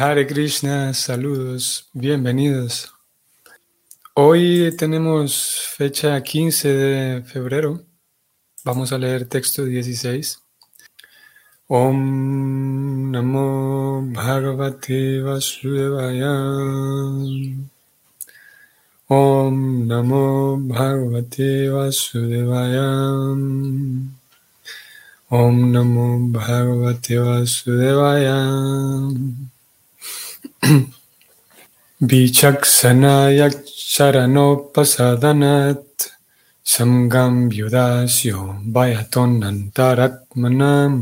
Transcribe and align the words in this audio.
Hare 0.00 0.28
Krishna, 0.28 0.94
saludos, 0.94 1.88
bienvenidos. 1.92 2.94
Hoy 4.14 4.72
tenemos 4.78 5.74
fecha 5.76 6.22
15 6.22 6.68
de 6.68 7.22
febrero. 7.24 7.82
Vamos 8.62 8.92
a 8.92 8.98
leer 8.98 9.28
texto 9.28 9.64
16. 9.64 10.38
Om 11.66 13.10
Namo 13.10 14.02
Bhagavate 14.12 15.20
Vasudevaya. 15.20 16.30
Om 19.08 19.88
Namo 19.88 20.58
Bhagavate 20.60 21.70
Vasudevaya. 21.70 22.86
Om 25.28 25.72
Namo 25.72 26.18
Bhagavate 26.30 27.18
Vasudevaya. 27.18 29.57
Charanopasadanat 33.88 35.86
samgam 36.62 37.48
vyudasyo 37.48 38.38
vayaton 38.74 39.42
antaratmanam 39.50 40.92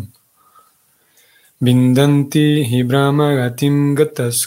vindanti 1.65 2.65
hi 2.69 2.81
brahmagatim 2.89 3.97
gatas 3.99 4.47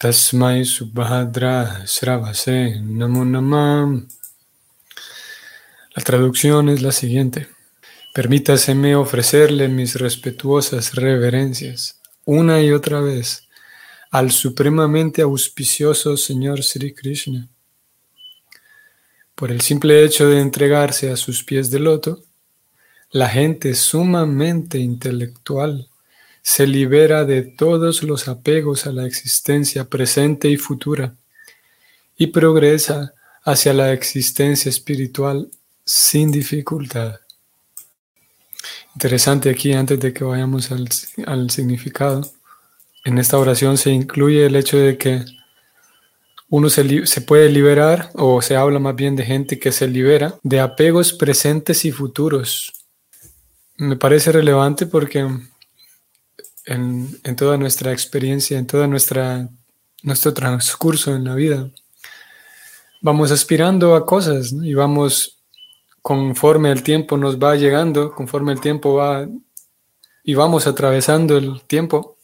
tasmai 0.00 0.64
subhadra 0.64 1.84
sravase 1.84 2.80
namo 2.80 3.24
namam. 3.24 4.08
La 5.94 6.02
traducción 6.02 6.68
es 6.68 6.80
la 6.80 6.92
siguiente. 6.92 7.48
Permítaseme 8.14 8.96
ofrecerle 8.96 9.68
mis 9.68 9.96
respetuosas 9.96 10.94
reverencias 10.94 11.97
una 12.30 12.60
y 12.60 12.72
otra 12.72 13.00
vez 13.00 13.48
al 14.10 14.32
supremamente 14.32 15.22
auspicioso 15.22 16.14
Señor 16.18 16.62
Sri 16.62 16.92
Krishna. 16.92 17.48
Por 19.34 19.50
el 19.50 19.62
simple 19.62 20.04
hecho 20.04 20.28
de 20.28 20.38
entregarse 20.42 21.10
a 21.10 21.16
sus 21.16 21.42
pies 21.42 21.70
de 21.70 21.78
loto, 21.78 22.22
la 23.10 23.30
gente 23.30 23.74
sumamente 23.74 24.76
intelectual 24.76 25.88
se 26.42 26.66
libera 26.66 27.24
de 27.24 27.44
todos 27.44 28.02
los 28.02 28.28
apegos 28.28 28.86
a 28.86 28.92
la 28.92 29.06
existencia 29.06 29.88
presente 29.88 30.50
y 30.50 30.58
futura 30.58 31.14
y 32.18 32.26
progresa 32.26 33.14
hacia 33.42 33.72
la 33.72 33.94
existencia 33.94 34.68
espiritual 34.68 35.50
sin 35.82 36.30
dificultad. 36.30 37.20
Interesante 38.98 39.48
aquí, 39.48 39.72
antes 39.74 40.00
de 40.00 40.12
que 40.12 40.24
vayamos 40.24 40.72
al, 40.72 41.50
significado, 41.50 42.28
en 43.04 43.18
esta 43.18 43.38
oración 43.38 43.78
se 43.78 43.92
incluye 43.92 44.44
el 44.44 44.56
hecho 44.56 44.76
de 44.76 44.98
que 44.98 45.24
uno 46.48 46.68
se, 46.68 47.06
se, 47.06 47.20
puede 47.20 47.48
liberar, 47.48 48.10
o 48.14 48.42
se 48.42 48.56
habla 48.56 48.80
más 48.80 48.96
bien 48.96 49.14
de 49.14 49.24
gente 49.24 49.60
que 49.60 49.70
se 49.70 49.86
libera, 49.86 50.34
de 50.42 50.58
apegos 50.58 51.12
presentes 51.12 51.84
y 51.84 51.92
futuros. 51.92 52.72
Me 53.76 53.94
parece 53.94 54.32
relevante 54.32 54.86
porque 54.86 55.20
en, 56.66 57.20
en 57.22 57.36
toda 57.36 57.56
nuestra 57.56 57.92
experiencia, 57.92 58.58
en 58.58 58.66
todo 58.66 58.84
nuestro 58.88 60.34
transcurso 60.34 61.14
en 61.14 61.22
la 61.22 61.36
vida, 61.36 61.70
vamos 63.00 63.30
aspirando 63.30 63.94
a 63.94 64.04
cosas 64.04 64.52
y 64.52 64.74
vamos 64.74 65.37
conforme 66.02 66.70
el 66.70 66.82
tiempo 66.82 67.16
nos 67.16 67.38
va 67.38 67.56
llegando, 67.56 68.14
conforme 68.14 68.52
el 68.52 68.60
tiempo 68.60 68.94
va 68.94 69.28
y 70.22 70.34
vamos 70.34 70.66
atravesando 70.66 71.36
el 71.38 71.62
tiempo, 71.62 72.16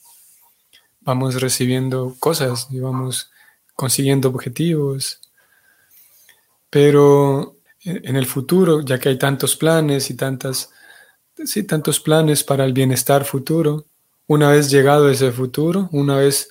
vamos 1.00 1.40
recibiendo 1.40 2.14
cosas 2.18 2.68
y 2.70 2.80
vamos 2.80 3.30
consiguiendo 3.74 4.28
objetivos. 4.28 5.20
Pero 6.70 7.56
en 7.82 8.16
el 8.16 8.26
futuro, 8.26 8.80
ya 8.80 8.98
que 8.98 9.10
hay 9.10 9.18
tantos 9.18 9.56
planes 9.56 10.10
y 10.10 10.14
tantas, 10.14 10.70
sí, 11.44 11.62
tantos 11.62 12.00
planes 12.00 12.44
para 12.44 12.64
el 12.64 12.72
bienestar 12.72 13.24
futuro, 13.24 13.86
una 14.26 14.50
vez 14.50 14.70
llegado 14.70 15.10
ese 15.10 15.32
futuro, 15.32 15.88
una 15.92 16.16
vez 16.16 16.50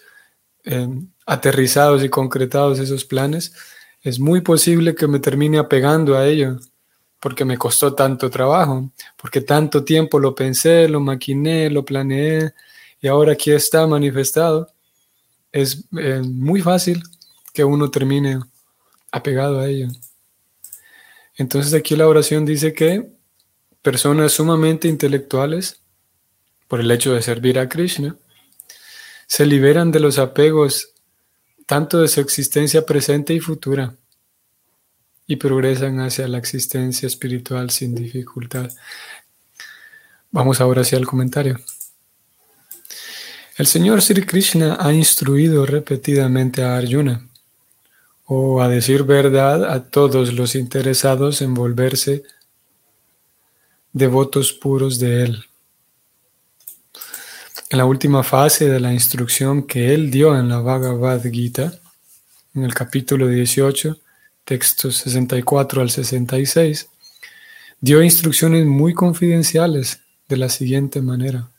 eh, 0.65 0.87
aterrizados 1.25 2.03
y 2.03 2.09
concretados 2.09 2.79
esos 2.79 3.05
planes, 3.05 3.53
es 4.01 4.19
muy 4.19 4.41
posible 4.41 4.95
que 4.95 5.07
me 5.07 5.19
termine 5.19 5.57
apegando 5.57 6.17
a 6.17 6.27
ello 6.27 6.59
porque 7.23 7.45
me 7.45 7.57
costó 7.57 7.93
tanto 7.95 8.29
trabajo, 8.29 8.91
porque 9.15 9.39
tanto 9.39 9.85
tiempo 9.85 10.19
lo 10.19 10.35
pensé, 10.35 10.89
lo 10.89 10.99
maquiné, 10.99 11.69
lo 11.69 11.85
planeé 11.85 12.51
y 12.99 13.07
ahora 13.07 13.31
aquí 13.31 13.51
está 13.51 13.87
manifestado. 13.87 14.67
Es 15.49 15.85
eh, 15.97 16.21
muy 16.21 16.61
fácil 16.61 17.01
que 17.53 17.63
uno 17.63 17.89
termine 17.89 18.41
apegado 19.09 19.61
a 19.61 19.69
ello. 19.69 19.87
Entonces 21.37 21.73
aquí 21.73 21.95
la 21.95 22.09
oración 22.09 22.43
dice 22.43 22.73
que 22.73 23.09
personas 23.81 24.33
sumamente 24.33 24.89
intelectuales, 24.89 25.79
por 26.67 26.81
el 26.81 26.91
hecho 26.91 27.13
de 27.13 27.21
servir 27.21 27.57
a 27.57 27.69
Krishna, 27.69 28.17
se 29.27 29.45
liberan 29.45 29.91
de 29.91 30.01
los 30.01 30.19
apegos 30.19 30.93
tanto 31.67 32.01
de 32.01 32.09
su 32.09 32.19
existencia 32.19 32.85
presente 32.85 33.33
y 33.33 33.39
futura 33.39 33.95
y 35.25 35.37
progresan 35.37 35.99
hacia 35.99 36.27
la 36.27 36.37
existencia 36.37 37.07
espiritual 37.07 37.69
sin 37.69 37.95
dificultad. 37.95 38.69
Vamos 40.31 40.59
ahora 40.59 40.81
hacia 40.81 40.97
el 40.97 41.05
comentario. 41.05 41.59
El 43.55 43.67
Señor 43.67 44.01
Sri 44.01 44.25
Krishna 44.25 44.77
ha 44.79 44.91
instruido 44.93 45.65
repetidamente 45.65 46.63
a 46.63 46.75
Arjuna, 46.75 47.27
o 48.25 48.61
a 48.61 48.67
decir 48.67 49.03
verdad 49.03 49.71
a 49.71 49.83
todos 49.83 50.33
los 50.33 50.55
interesados 50.55 51.41
en 51.41 51.53
volverse 51.53 52.23
devotos 53.91 54.53
puros 54.53 54.99
de 54.99 55.23
Él. 55.23 55.45
En 57.69 57.77
la 57.77 57.85
última 57.85 58.23
fase 58.23 58.67
de 58.69 58.79
la 58.79 58.91
instrucción 58.91 59.63
que 59.67 59.93
Él 59.93 60.09
dio 60.09 60.37
en 60.37 60.49
la 60.49 60.59
Bhagavad 60.59 61.23
Gita, 61.23 61.79
en 62.55 62.63
el 62.63 62.73
capítulo 62.73 63.27
18, 63.27 63.99
textos 64.43 64.97
64 64.97 65.81
al 65.81 65.89
66, 65.89 66.89
dio 67.79 68.01
instrucciones 68.01 68.65
muy 68.65 68.93
confidenciales 68.93 70.01
de 70.27 70.37
la 70.37 70.49
siguiente 70.49 71.01
manera. 71.01 71.49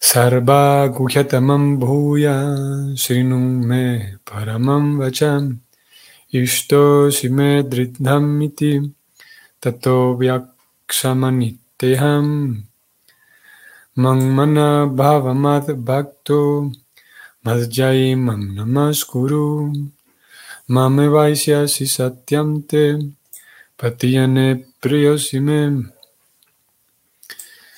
Sarva 0.00 0.86
guhyatamam 0.88 1.78
bhuya 1.80 2.96
srinum 2.96 3.66
me 3.66 4.18
paramam 4.24 4.98
vacham 4.98 5.60
ishto 6.32 7.10
simedridhamiti 7.10 8.94
tato 9.60 10.16
vyaksamaniteham 10.20 12.26
mangmana 13.96 14.86
bhavamad 14.98 15.66
bhakto 15.88 16.40
madjai 17.44 18.16
mam 18.16 18.54
namaskuru 18.56 19.46
Mame 20.68 21.06
si 21.68 21.86
satyamte 21.86 22.98
patiyane 23.78 24.66
priyosime 24.80 25.92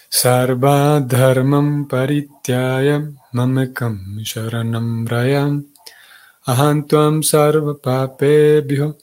sarva 0.09 0.99
dharmam 1.07 1.87
parityaya 1.87 3.13
mamekam 3.35 4.25
sharanam 4.25 5.07
rayam 5.07 5.67
ahantuam 6.47 7.23
sarva 7.23 7.75
papebhyo 7.75 8.97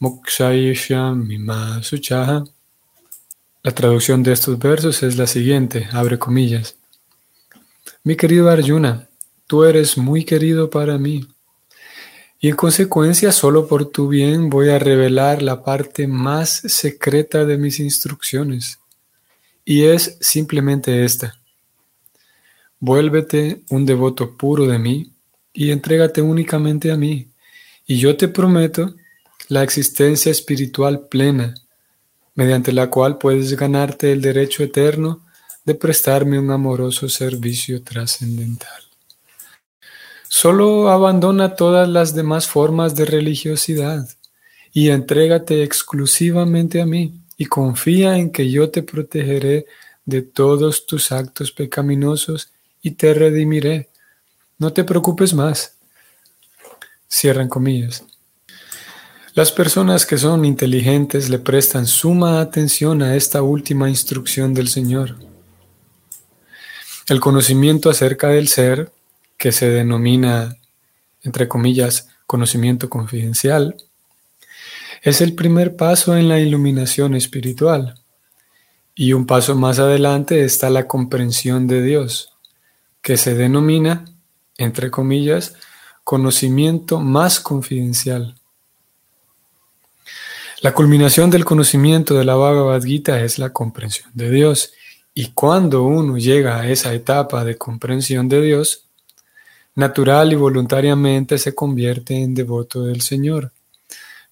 mokshayishyami 0.00 1.38
masuchaha. 1.38 2.44
La 3.62 3.70
traducción 3.70 4.24
de 4.24 4.32
estos 4.32 4.58
versos 4.58 5.04
es 5.04 5.16
la 5.16 5.28
siguiente, 5.28 5.88
abre 5.92 6.18
comillas. 6.18 6.74
Mi 8.02 8.16
querido 8.16 8.50
Arjuna, 8.50 9.08
tú 9.46 9.62
eres 9.62 9.96
muy 9.96 10.24
querido 10.24 10.68
para 10.68 10.98
mí 10.98 11.28
y 12.44 12.48
en 12.50 12.56
consecuencia, 12.56 13.32
solo 13.32 13.66
por 13.66 13.90
tu 13.90 14.06
bien 14.06 14.50
voy 14.50 14.68
a 14.68 14.78
revelar 14.78 15.40
la 15.40 15.64
parte 15.64 16.06
más 16.06 16.50
secreta 16.50 17.46
de 17.46 17.56
mis 17.56 17.80
instrucciones. 17.80 18.80
Y 19.64 19.84
es 19.84 20.18
simplemente 20.20 21.06
esta. 21.06 21.40
Vuélvete 22.78 23.62
un 23.70 23.86
devoto 23.86 24.36
puro 24.36 24.66
de 24.66 24.78
mí 24.78 25.10
y 25.54 25.70
entrégate 25.70 26.20
únicamente 26.20 26.92
a 26.92 26.98
mí. 26.98 27.30
Y 27.86 27.96
yo 27.96 28.14
te 28.14 28.28
prometo 28.28 28.94
la 29.48 29.62
existencia 29.62 30.30
espiritual 30.30 31.08
plena, 31.08 31.54
mediante 32.34 32.72
la 32.72 32.90
cual 32.90 33.16
puedes 33.16 33.56
ganarte 33.56 34.12
el 34.12 34.20
derecho 34.20 34.62
eterno 34.62 35.24
de 35.64 35.76
prestarme 35.76 36.38
un 36.38 36.50
amoroso 36.50 37.08
servicio 37.08 37.82
trascendental. 37.82 38.83
Solo 40.36 40.88
abandona 40.88 41.54
todas 41.54 41.88
las 41.88 42.12
demás 42.12 42.48
formas 42.48 42.96
de 42.96 43.04
religiosidad 43.04 44.08
y 44.72 44.88
entrégate 44.88 45.62
exclusivamente 45.62 46.80
a 46.80 46.86
mí 46.86 47.14
y 47.36 47.44
confía 47.44 48.18
en 48.18 48.32
que 48.32 48.50
yo 48.50 48.68
te 48.68 48.82
protegeré 48.82 49.66
de 50.04 50.22
todos 50.22 50.86
tus 50.86 51.12
actos 51.12 51.52
pecaminosos 51.52 52.50
y 52.82 52.90
te 52.90 53.14
redimiré. 53.14 53.90
No 54.58 54.72
te 54.72 54.82
preocupes 54.82 55.34
más. 55.34 55.76
Cierran 57.06 57.48
comillas. 57.48 58.02
Las 59.34 59.52
personas 59.52 60.04
que 60.04 60.18
son 60.18 60.44
inteligentes 60.44 61.30
le 61.30 61.38
prestan 61.38 61.86
suma 61.86 62.40
atención 62.40 63.02
a 63.02 63.14
esta 63.14 63.40
última 63.40 63.88
instrucción 63.88 64.52
del 64.52 64.66
Señor. 64.66 65.14
El 67.06 67.20
conocimiento 67.20 67.88
acerca 67.88 68.30
del 68.30 68.48
ser, 68.48 68.90
que 69.44 69.52
se 69.52 69.68
denomina, 69.68 70.56
entre 71.20 71.48
comillas, 71.48 72.08
conocimiento 72.26 72.88
confidencial, 72.88 73.76
es 75.02 75.20
el 75.20 75.34
primer 75.34 75.76
paso 75.76 76.16
en 76.16 76.30
la 76.30 76.40
iluminación 76.40 77.14
espiritual. 77.14 78.00
Y 78.94 79.12
un 79.12 79.26
paso 79.26 79.54
más 79.54 79.78
adelante 79.78 80.46
está 80.46 80.70
la 80.70 80.86
comprensión 80.86 81.66
de 81.66 81.82
Dios, 81.82 82.32
que 83.02 83.18
se 83.18 83.34
denomina, 83.34 84.06
entre 84.56 84.90
comillas, 84.90 85.56
conocimiento 86.04 86.98
más 87.00 87.38
confidencial. 87.38 88.36
La 90.62 90.72
culminación 90.72 91.28
del 91.28 91.44
conocimiento 91.44 92.14
de 92.14 92.24
la 92.24 92.34
Bhagavad 92.34 92.82
Gita 92.82 93.20
es 93.20 93.38
la 93.38 93.50
comprensión 93.50 94.10
de 94.14 94.30
Dios. 94.30 94.72
Y 95.12 95.32
cuando 95.32 95.82
uno 95.82 96.16
llega 96.16 96.60
a 96.60 96.70
esa 96.70 96.94
etapa 96.94 97.44
de 97.44 97.58
comprensión 97.58 98.30
de 98.30 98.40
Dios, 98.40 98.84
natural 99.74 100.32
y 100.32 100.36
voluntariamente 100.36 101.38
se 101.38 101.54
convierte 101.54 102.22
en 102.22 102.34
devoto 102.34 102.84
del 102.84 103.00
Señor 103.00 103.50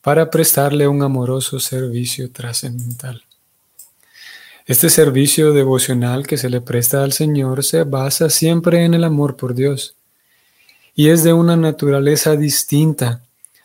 para 0.01 0.31
prestarle 0.31 0.89
un 0.89 1.03
amoroso 1.03 1.61
servicio 1.61 2.31
trascendental. 2.31 3.23
Este 4.67 4.91
servicio 4.91 5.53
devocional 5.53 6.27
que 6.27 6.39
se 6.39 6.49
le 6.49 6.61
presta 6.61 7.03
al 7.03 7.13
Señor 7.13 7.65
se 7.65 7.85
basa 7.85 8.31
siempre 8.31 8.85
en 8.85 8.95
el 8.95 9.05
amor 9.05 9.37
por 9.37 9.55
Dios 9.55 9.95
y 10.95 11.09
es 11.09 11.25
de 11.25 11.33
una 11.33 11.57
naturaleza 11.57 12.37
distinta 12.37 13.23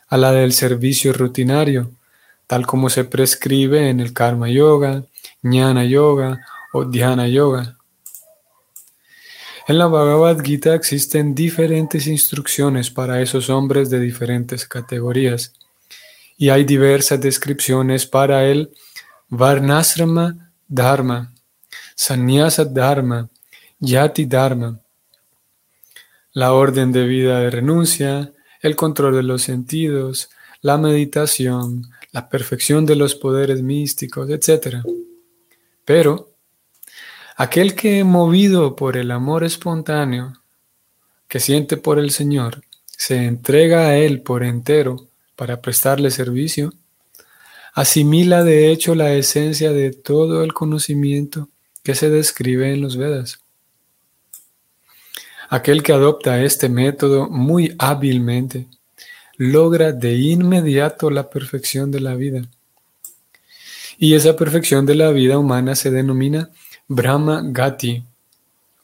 a 0.08 0.16
la 0.16 0.32
del 0.32 0.52
servicio 0.52 1.12
rutinario 1.12 1.90
tal 2.48 2.66
como 2.66 2.88
se 2.88 3.04
prescribe 3.04 3.90
en 3.90 4.00
el 4.00 4.12
Karma 4.14 4.48
Yoga, 4.48 5.04
Jnana 5.42 5.84
Yoga 5.84 6.40
o 6.72 6.86
Dhyana 6.86 7.28
Yoga. 7.28 7.76
En 9.68 9.76
la 9.76 9.86
Bhagavad 9.86 10.42
Gita 10.42 10.74
existen 10.74 11.34
diferentes 11.34 12.06
instrucciones 12.06 12.90
para 12.90 13.20
esos 13.20 13.50
hombres 13.50 13.90
de 13.90 14.00
diferentes 14.00 14.66
categorías 14.66 15.52
y 16.38 16.48
hay 16.48 16.64
diversas 16.64 17.20
descripciones 17.20 18.06
para 18.06 18.46
el 18.46 18.70
Varnasrama 19.28 20.54
Dharma, 20.66 21.34
Sannyasa 21.94 22.64
Dharma, 22.64 23.28
Yati 23.78 24.24
Dharma, 24.24 24.80
la 26.32 26.54
orden 26.54 26.90
de 26.90 27.04
vida 27.04 27.40
de 27.40 27.50
renuncia, 27.50 28.32
el 28.62 28.74
control 28.74 29.16
de 29.16 29.22
los 29.22 29.42
sentidos, 29.42 30.30
la 30.62 30.78
meditación, 30.78 31.90
la 32.12 32.30
perfección 32.30 32.86
de 32.86 32.96
los 32.96 33.14
poderes 33.14 33.60
místicos, 33.60 34.30
etc. 34.30 34.76
Pero 35.84 36.27
aquel 37.38 37.76
que 37.76 38.02
movido 38.02 38.74
por 38.74 38.96
el 38.96 39.12
amor 39.12 39.44
espontáneo 39.44 40.42
que 41.28 41.38
siente 41.38 41.76
por 41.76 42.00
el 42.00 42.10
Señor, 42.10 42.64
se 42.84 43.26
entrega 43.26 43.86
a 43.86 43.96
Él 43.96 44.22
por 44.22 44.42
entero 44.42 45.06
para 45.36 45.60
prestarle 45.60 46.10
servicio, 46.10 46.72
asimila 47.74 48.42
de 48.42 48.72
hecho 48.72 48.96
la 48.96 49.14
esencia 49.14 49.70
de 49.72 49.92
todo 49.92 50.42
el 50.42 50.52
conocimiento 50.52 51.48
que 51.84 51.94
se 51.94 52.10
describe 52.10 52.72
en 52.72 52.80
los 52.80 52.96
Vedas. 52.96 53.38
Aquel 55.48 55.84
que 55.84 55.92
adopta 55.92 56.42
este 56.42 56.68
método 56.68 57.28
muy 57.28 57.76
hábilmente 57.78 58.66
logra 59.36 59.92
de 59.92 60.16
inmediato 60.16 61.08
la 61.08 61.30
perfección 61.30 61.92
de 61.92 62.00
la 62.00 62.16
vida. 62.16 62.42
Y 63.96 64.14
esa 64.14 64.34
perfección 64.34 64.86
de 64.86 64.96
la 64.96 65.12
vida 65.12 65.38
humana 65.38 65.76
se 65.76 65.92
denomina 65.92 66.50
Brahma 66.90 67.42
Gati, 67.44 68.02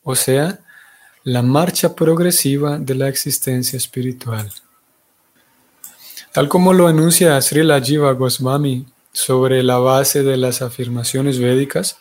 o 0.03 0.15
sea, 0.15 0.61
la 1.23 1.41
marcha 1.41 1.95
progresiva 1.95 2.79
de 2.79 2.95
la 2.95 3.09
existencia 3.09 3.79
espiritual. 3.79 4.53
Tal 6.31 6.49
como 6.49 6.75
lo 6.75 6.87
anuncia 6.87 7.41
Srila 7.41 7.81
Jiva 7.81 8.13
Goswami 8.13 8.85
sobre 9.11 9.63
la 9.63 9.79
base 9.79 10.23
de 10.23 10.37
las 10.37 10.61
afirmaciones 10.61 11.39
védicas, 11.39 11.97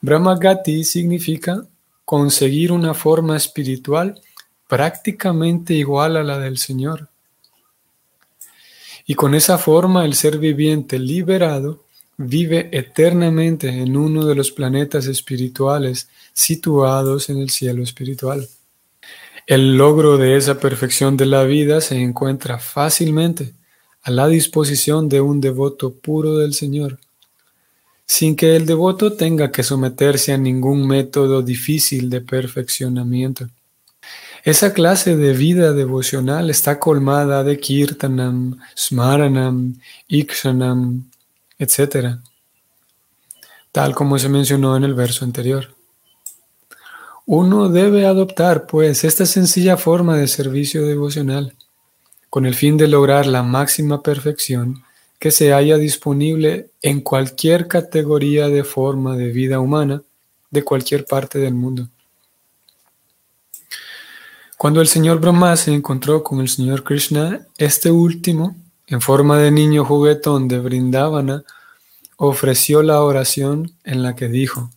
Brahma 0.00 0.36
Gati 0.38 0.82
significa 0.84 1.66
conseguir 2.06 2.72
una 2.72 2.94
forma 2.94 3.36
espiritual 3.36 4.18
prácticamente 4.68 5.74
igual 5.74 6.16
a 6.16 6.22
la 6.22 6.38
del 6.38 6.56
Señor. 6.56 7.08
Y 9.04 9.16
con 9.16 9.34
esa 9.34 9.58
forma 9.58 10.06
el 10.06 10.14
ser 10.14 10.38
viviente 10.38 10.98
liberado 10.98 11.84
vive 12.18 12.68
eternamente 12.72 13.68
en 13.68 13.96
uno 13.96 14.26
de 14.26 14.34
los 14.34 14.50
planetas 14.50 15.06
espirituales 15.06 16.08
situados 16.32 17.30
en 17.30 17.38
el 17.38 17.50
cielo 17.50 17.82
espiritual. 17.82 18.46
El 19.46 19.78
logro 19.78 20.18
de 20.18 20.36
esa 20.36 20.58
perfección 20.58 21.16
de 21.16 21.26
la 21.26 21.44
vida 21.44 21.80
se 21.80 21.96
encuentra 21.96 22.58
fácilmente 22.58 23.54
a 24.02 24.10
la 24.10 24.28
disposición 24.28 25.08
de 25.08 25.20
un 25.20 25.40
devoto 25.40 25.94
puro 25.94 26.36
del 26.36 26.54
Señor, 26.54 26.98
sin 28.04 28.36
que 28.36 28.56
el 28.56 28.66
devoto 28.66 29.12
tenga 29.12 29.52
que 29.52 29.62
someterse 29.62 30.32
a 30.32 30.38
ningún 30.38 30.86
método 30.86 31.40
difícil 31.40 32.10
de 32.10 32.20
perfeccionamiento. 32.20 33.48
Esa 34.44 34.72
clase 34.72 35.16
de 35.16 35.32
vida 35.34 35.72
devocional 35.72 36.50
está 36.50 36.78
colmada 36.78 37.44
de 37.44 37.58
kirtanam, 37.58 38.58
smaranam, 38.76 39.78
ikshanam, 40.08 41.04
etc., 41.58 42.18
tal 43.72 43.94
como 43.94 44.18
se 44.18 44.28
mencionó 44.28 44.76
en 44.76 44.84
el 44.84 44.94
verso 44.94 45.24
anterior. 45.24 45.74
Uno 47.26 47.68
debe 47.68 48.06
adoptar, 48.06 48.66
pues, 48.66 49.04
esta 49.04 49.26
sencilla 49.26 49.76
forma 49.76 50.16
de 50.16 50.28
servicio 50.28 50.86
devocional 50.86 51.54
con 52.30 52.46
el 52.46 52.54
fin 52.54 52.76
de 52.76 52.88
lograr 52.88 53.26
la 53.26 53.42
máxima 53.42 54.02
perfección 54.02 54.82
que 55.18 55.30
se 55.30 55.52
haya 55.52 55.76
disponible 55.76 56.70
en 56.80 57.00
cualquier 57.00 57.66
categoría 57.66 58.48
de 58.48 58.64
forma 58.64 59.16
de 59.16 59.28
vida 59.28 59.60
humana 59.60 60.02
de 60.50 60.62
cualquier 60.62 61.04
parte 61.04 61.38
del 61.38 61.54
mundo. 61.54 61.88
Cuando 64.56 64.80
el 64.80 64.88
señor 64.88 65.20
Brahma 65.20 65.56
se 65.56 65.72
encontró 65.72 66.22
con 66.22 66.40
el 66.40 66.48
señor 66.48 66.82
Krishna, 66.82 67.46
este 67.58 67.90
último, 67.90 68.56
en 68.86 69.00
forma 69.00 69.38
de 69.38 69.50
niño 69.50 69.84
juguetón 69.84 70.48
de 70.48 70.58
Vrindavana, 70.58 71.44
ofreció 72.18 72.82
la 72.82 73.02
oración 73.02 73.72
en 73.82 74.02
la 74.02 74.14
que 74.14 74.28
dijo: 74.28 74.70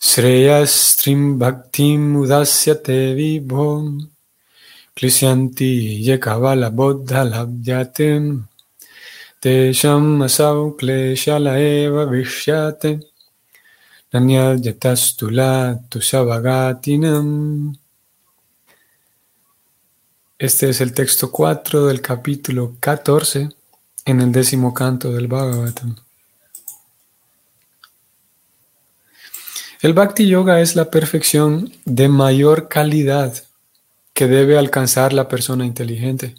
Shreyastrim 0.00 1.38
Bhaktim 1.38 2.16
Udasyate 2.16 3.14
Vibhom 3.14 4.10
Klishyanti 4.96 6.02
Yekavala 6.02 6.70
Bodha 6.70 7.24
Labhyatem 7.24 8.46
Tesham 9.40 10.22
Asau 10.22 10.76
Kleshala 10.76 11.60
Eva 11.60 12.06
Vishyate 12.06 13.00
este 14.16 14.28
es 20.68 20.80
el 20.80 20.94
texto 20.94 21.32
4 21.32 21.86
del 21.86 22.00
capítulo 22.00 22.76
14 22.78 23.48
en 24.04 24.20
el 24.20 24.32
décimo 24.32 24.74
canto 24.74 25.12
del 25.12 25.28
Bhagavatam. 25.28 25.96
El 29.80 29.92
Bhakti 29.92 30.26
Yoga 30.26 30.60
es 30.60 30.76
la 30.76 30.90
perfección 30.90 31.72
de 31.84 32.08
mayor 32.08 32.68
calidad 32.68 33.34
que 34.14 34.26
debe 34.26 34.56
alcanzar 34.56 35.12
la 35.12 35.28
persona 35.28 35.66
inteligente. 35.66 36.34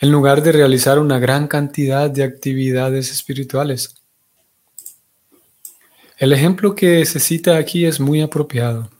En 0.00 0.10
lugar 0.10 0.42
de 0.42 0.52
realizar 0.52 0.98
una 0.98 1.18
gran 1.18 1.46
cantidad 1.46 2.10
de 2.10 2.24
actividades 2.24 3.12
espirituales, 3.12 3.94
el 6.16 6.32
ejemplo 6.32 6.74
que 6.74 7.04
se 7.06 7.20
cita 7.20 7.56
aquí 7.56 7.84
es 7.84 8.00
muy 8.00 8.20
apropiado. 8.20 8.90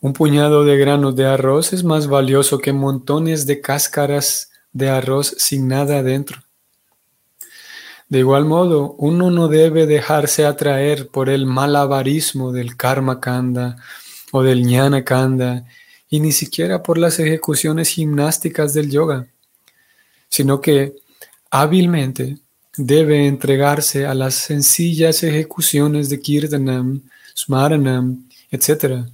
Un 0.00 0.12
puñado 0.12 0.64
de 0.64 0.76
granos 0.76 1.16
de 1.16 1.26
arroz 1.26 1.72
es 1.72 1.84
más 1.84 2.06
valioso 2.06 2.58
que 2.58 2.72
montones 2.72 3.46
de 3.46 3.60
cáscaras 3.60 4.50
de 4.74 4.90
arroz 4.90 5.34
sin 5.38 5.68
nada 5.68 6.00
adentro. 6.00 6.42
De 8.08 8.18
igual 8.18 8.44
modo, 8.44 8.92
uno 8.98 9.30
no 9.30 9.48
debe 9.48 9.86
dejarse 9.86 10.44
atraer 10.44 11.08
por 11.08 11.30
el 11.30 11.46
malabarismo 11.46 12.52
del 12.52 12.76
karma 12.76 13.20
kanda 13.20 13.76
o 14.30 14.42
del 14.42 14.62
jnana 14.62 15.04
kanda 15.04 15.64
y 16.10 16.20
ni 16.20 16.32
siquiera 16.32 16.82
por 16.82 16.98
las 16.98 17.18
ejecuciones 17.18 17.88
gimnásticas 17.88 18.74
del 18.74 18.90
yoga, 18.90 19.26
sino 20.28 20.60
que 20.60 20.92
hábilmente 21.50 22.38
debe 22.76 23.26
entregarse 23.26 24.06
a 24.06 24.14
las 24.14 24.34
sencillas 24.34 25.22
ejecuciones 25.22 26.08
de 26.10 26.20
Kirtanam, 26.20 27.02
Smaranam, 27.36 28.28
etc., 28.50 29.06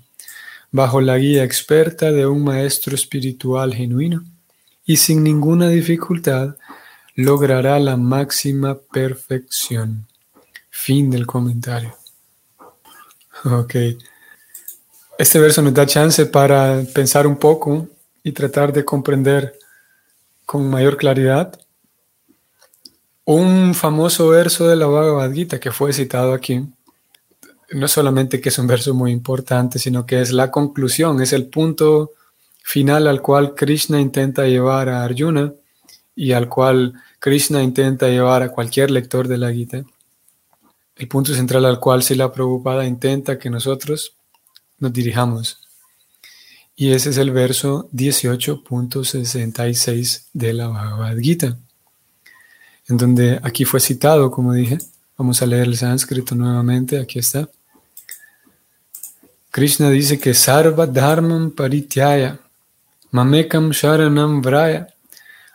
bajo 0.73 1.01
la 1.01 1.19
guía 1.19 1.45
experta 1.45 2.13
de 2.13 2.27
un 2.27 2.45
maestro 2.45 2.95
espiritual 2.95 3.75
genuino, 3.75 4.25
y 4.91 4.97
sin 4.97 5.23
ninguna 5.23 5.69
dificultad 5.69 6.57
logrará 7.15 7.79
la 7.79 7.97
máxima 7.97 8.77
perfección. 8.77 10.09
Fin 10.69 11.13
del 11.13 11.29
comentario. 11.29 11.95
Ok. 13.45 13.77
Este 15.17 15.39
verso 15.39 15.63
nos 15.63 15.75
da 15.75 15.87
chance 15.87 16.27
para 16.27 16.83
pensar 16.93 17.29
un 17.29 17.37
poco 17.37 17.87
y 18.25 18.33
tratar 18.33 18.73
de 18.73 18.85
comprender 18.85 19.57
con 20.45 20.69
mayor 20.69 20.97
claridad 20.97 21.57
un 23.25 23.77
famoso 23.77 24.27
verso 24.31 24.67
de 24.67 24.75
la 24.75 24.87
Bhagavad 24.87 25.33
Gita 25.33 25.61
que 25.61 25.71
fue 25.71 25.93
citado 25.93 26.33
aquí. 26.33 26.67
No 27.71 27.87
solamente 27.87 28.41
que 28.41 28.49
es 28.49 28.59
un 28.59 28.67
verso 28.67 28.93
muy 28.93 29.13
importante, 29.13 29.79
sino 29.79 30.05
que 30.05 30.21
es 30.21 30.33
la 30.33 30.51
conclusión, 30.51 31.23
es 31.23 31.33
el 31.33 31.47
punto 31.47 32.11
final 32.63 33.07
al 33.07 33.23
cual 33.23 33.55
Krishna 33.55 34.01
intenta 34.01 34.47
llevar 34.47 34.89
a 34.89 35.05
Arjuna 35.05 35.53
y 36.15 36.33
al 36.33 36.49
cual 36.49 36.95
Krishna 37.19 37.63
intenta 37.63 38.09
llevar 38.09 38.43
a 38.43 38.49
cualquier 38.51 38.91
lector 38.91 39.29
de 39.29 39.39
la 39.39 39.53
Gita. 39.53 39.85
El 40.97 41.09
punto 41.09 41.35
central 41.35 41.65
al 41.65 41.81
cual 41.81 42.03
Sila 42.03 42.31
Prabhupada 42.33 42.87
intenta 42.87 43.39
que 43.39 43.49
nosotros 43.51 44.17
nos 44.79 44.93
dirijamos. 44.93 45.61
Y 46.77 46.93
ese 46.93 47.11
es 47.11 47.19
el 47.19 47.31
verso 47.31 47.91
18.66 47.93 50.29
de 50.33 50.53
la 50.55 50.69
Bhagavad 50.69 51.19
Gita, 51.19 51.59
en 52.89 52.97
donde 52.97 53.39
aquí 53.43 53.67
fue 53.67 53.81
citado, 53.81 54.31
como 54.31 54.55
dije. 54.55 54.79
Vamos 55.19 55.43
a 55.43 55.47
leer 55.47 55.65
el 55.65 55.77
sánscrito 55.77 56.35
nuevamente, 56.35 56.99
aquí 56.99 57.19
está. 57.19 57.47
Krishna 59.51 59.91
dice 59.91 60.19
que 60.19 60.33
Sarva 60.33 60.87
Dharmam 60.87 61.51
Parityaya 61.51 62.40
Mamekam 63.13 63.73
Sharanam 63.73 64.41
Vraya 64.41 64.87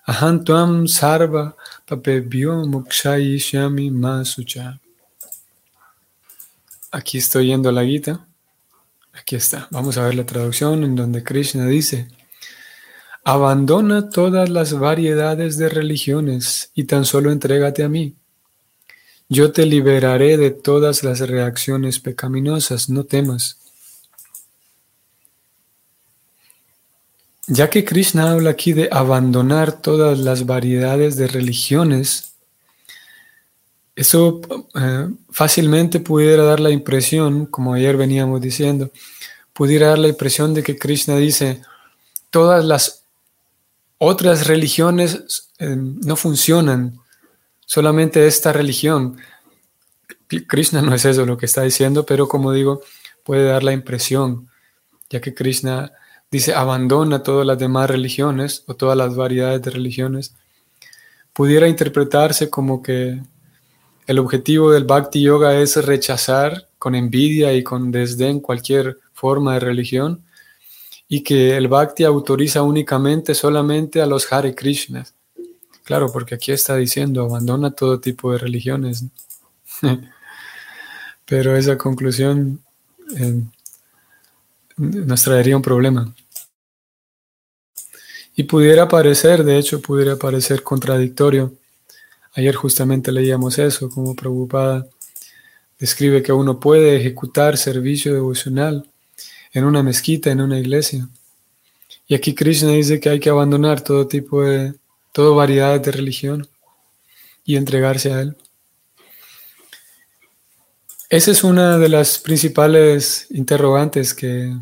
Ahantuam 0.05 0.85
Sarva 0.87 1.53
Papebhyo 1.87 2.65
Mukshayishyami 2.67 3.91
Masucha. 3.91 4.77
Aquí 6.91 7.17
estoy 7.17 7.47
yendo 7.47 7.69
a 7.69 7.71
la 7.71 7.85
Gita. 7.85 8.27
Aquí 9.13 9.37
está. 9.37 9.69
Vamos 9.71 9.97
a 9.97 10.03
ver 10.03 10.15
la 10.15 10.25
traducción 10.25 10.83
en 10.83 10.97
donde 10.97 11.23
Krishna 11.23 11.65
dice, 11.67 12.09
abandona 13.23 14.09
todas 14.09 14.49
las 14.49 14.77
variedades 14.77 15.57
de 15.57 15.69
religiones 15.69 16.71
y 16.75 16.83
tan 16.83 17.05
solo 17.05 17.31
entrégate 17.31 17.83
a 17.83 17.89
mí. 17.89 18.15
Yo 19.29 19.53
te 19.53 19.65
liberaré 19.65 20.35
de 20.35 20.51
todas 20.51 21.03
las 21.05 21.21
reacciones 21.21 21.99
pecaminosas, 21.99 22.89
no 22.89 23.05
temas. 23.05 23.64
Ya 27.47 27.69
que 27.69 27.85
Krishna 27.85 28.31
habla 28.31 28.51
aquí 28.51 28.73
de 28.73 28.89
abandonar 28.91 29.79
todas 29.79 30.17
las 30.17 30.47
variedades 30.47 31.15
de 31.15 31.27
religiones, 31.27 32.33
eso 33.95 34.41
eh, 34.73 35.07
fácilmente 35.29 35.99
pudiera 35.99 36.43
dar 36.43 36.59
la 36.59 36.71
impresión, 36.71 37.45
como 37.45 37.75
ayer 37.75 37.97
veníamos 37.97 38.41
diciendo, 38.41 38.91
pudiera 39.53 39.89
dar 39.89 39.99
la 39.99 40.07
impresión 40.07 40.53
de 40.55 40.63
que 40.63 40.77
Krishna 40.77 41.17
dice, 41.17 41.61
todas 42.31 42.65
las 42.65 43.03
otras 43.99 44.47
religiones 44.47 45.51
eh, 45.59 45.75
no 45.77 46.15
funcionan, 46.15 46.99
solamente 47.65 48.25
esta 48.25 48.53
religión. 48.53 49.17
Krishna 50.47 50.81
no 50.81 50.95
es 50.95 51.05
eso 51.05 51.25
lo 51.25 51.37
que 51.37 51.45
está 51.45 51.61
diciendo, 51.61 52.05
pero 52.05 52.27
como 52.27 52.51
digo, 52.51 52.81
puede 53.23 53.45
dar 53.45 53.63
la 53.63 53.71
impresión, 53.71 54.49
ya 55.09 55.21
que 55.21 55.35
Krishna 55.35 55.91
dice, 56.31 56.53
abandona 56.53 57.23
todas 57.23 57.45
las 57.45 57.59
demás 57.59 57.89
religiones 57.89 58.63
o 58.67 58.75
todas 58.75 58.97
las 58.97 59.15
variedades 59.15 59.61
de 59.61 59.71
religiones, 59.71 60.35
pudiera 61.33 61.67
interpretarse 61.67 62.49
como 62.49 62.81
que 62.81 63.21
el 64.07 64.19
objetivo 64.19 64.71
del 64.71 64.85
Bhakti 64.85 65.21
Yoga 65.21 65.59
es 65.59 65.75
rechazar 65.83 66.69
con 66.77 66.95
envidia 66.95 67.53
y 67.53 67.63
con 67.63 67.91
desdén 67.91 68.39
cualquier 68.39 68.99
forma 69.13 69.55
de 69.55 69.59
religión 69.59 70.23
y 71.07 71.23
que 71.23 71.57
el 71.57 71.67
Bhakti 71.67 72.03
autoriza 72.03 72.61
únicamente 72.61 73.33
solamente 73.33 74.01
a 74.01 74.05
los 74.05 74.31
Hare 74.31 74.55
Krishnas. 74.55 75.13
Claro, 75.83 76.11
porque 76.11 76.35
aquí 76.35 76.51
está 76.51 76.75
diciendo 76.75 77.23
abandona 77.23 77.71
todo 77.71 77.99
tipo 77.99 78.31
de 78.31 78.39
religiones. 78.39 79.05
Pero 81.25 81.55
esa 81.55 81.77
conclusión 81.77 82.61
eh, 83.17 83.41
nos 84.77 85.23
traería 85.23 85.55
un 85.55 85.61
problema. 85.61 86.13
Y 88.35 88.43
pudiera 88.43 88.87
parecer, 88.87 89.43
de 89.43 89.57
hecho, 89.57 89.81
pudiera 89.81 90.17
parecer 90.17 90.61
contradictorio 90.63 91.53
Ayer 92.35 92.53
justamente 92.53 93.13
leíamos 93.13 93.57
eso, 93.59 93.89
como 93.89 94.13
Prabhupada 94.13 94.85
describe 95.79 96.21
que 96.21 96.33
uno 96.33 96.59
puede 96.59 96.97
ejecutar 96.97 97.57
servicio 97.57 98.13
devocional 98.13 98.89
en 99.53 99.63
una 99.63 99.81
mezquita, 99.81 100.31
en 100.31 100.41
una 100.41 100.59
iglesia. 100.59 101.07
Y 102.07 102.15
aquí 102.15 102.35
Krishna 102.35 102.71
dice 102.71 102.99
que 102.99 103.09
hay 103.09 103.21
que 103.21 103.29
abandonar 103.29 103.81
todo 103.81 104.07
tipo 104.07 104.43
de, 104.43 104.73
toda 105.13 105.33
variedad 105.33 105.79
de 105.79 105.91
religión 105.93 106.45
y 107.45 107.55
entregarse 107.55 108.11
a 108.11 108.21
Él. 108.21 108.35
Esa 111.09 111.31
es 111.31 111.43
una 111.43 111.77
de 111.77 111.87
las 111.87 112.17
principales 112.17 113.27
interrogantes 113.29 114.13
que 114.15 114.55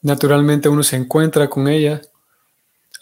naturalmente 0.00 0.68
uno 0.70 0.82
se 0.82 0.96
encuentra 0.96 1.48
con 1.48 1.68
ella 1.68 2.00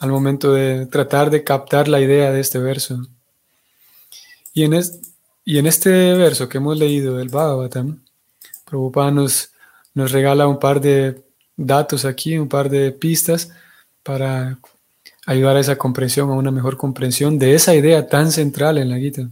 al 0.00 0.10
momento 0.10 0.52
de 0.52 0.86
tratar 0.86 1.30
de 1.30 1.44
captar 1.44 1.86
la 1.86 2.00
idea 2.00 2.32
de 2.32 2.40
este 2.40 2.58
verso. 2.58 3.06
Y 4.52 4.64
en, 4.64 4.80
y 5.44 5.58
en 5.58 5.66
este 5.66 5.90
verso 6.14 6.48
que 6.48 6.58
hemos 6.58 6.76
leído 6.76 7.16
del 7.16 7.28
Bhagavatam, 7.28 8.02
Prabhupada 8.64 9.12
nos 9.12 9.52
regala 9.94 10.48
un 10.48 10.58
par 10.58 10.80
de 10.80 11.22
datos 11.56 12.04
aquí, 12.04 12.36
un 12.36 12.48
par 12.48 12.68
de 12.68 12.90
pistas 12.90 13.50
para 14.02 14.58
ayudar 15.24 15.56
a 15.56 15.60
esa 15.60 15.76
comprensión, 15.76 16.30
a 16.30 16.34
una 16.34 16.50
mejor 16.50 16.76
comprensión 16.76 17.38
de 17.38 17.54
esa 17.54 17.74
idea 17.76 18.08
tan 18.08 18.32
central 18.32 18.78
en 18.78 18.90
la 18.90 18.98
Gita. 18.98 19.28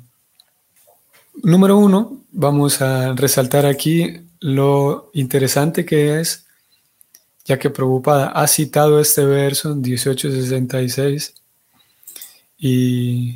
Número 1.43 1.79
uno, 1.79 2.19
vamos 2.41 2.81
a 2.83 3.15
resaltar 3.15 3.67
aquí 3.67 4.21
lo 4.39 5.11
interesante 5.13 5.85
que 5.85 6.21
es, 6.21 6.47
ya 7.45 7.59
que 7.59 7.69
Prabhupada 7.69 8.29
ha 8.29 8.47
citado 8.47 9.01
este 9.01 9.25
verso 9.25 9.73
en 9.73 9.81
1866 9.81 11.35
y 12.57 13.35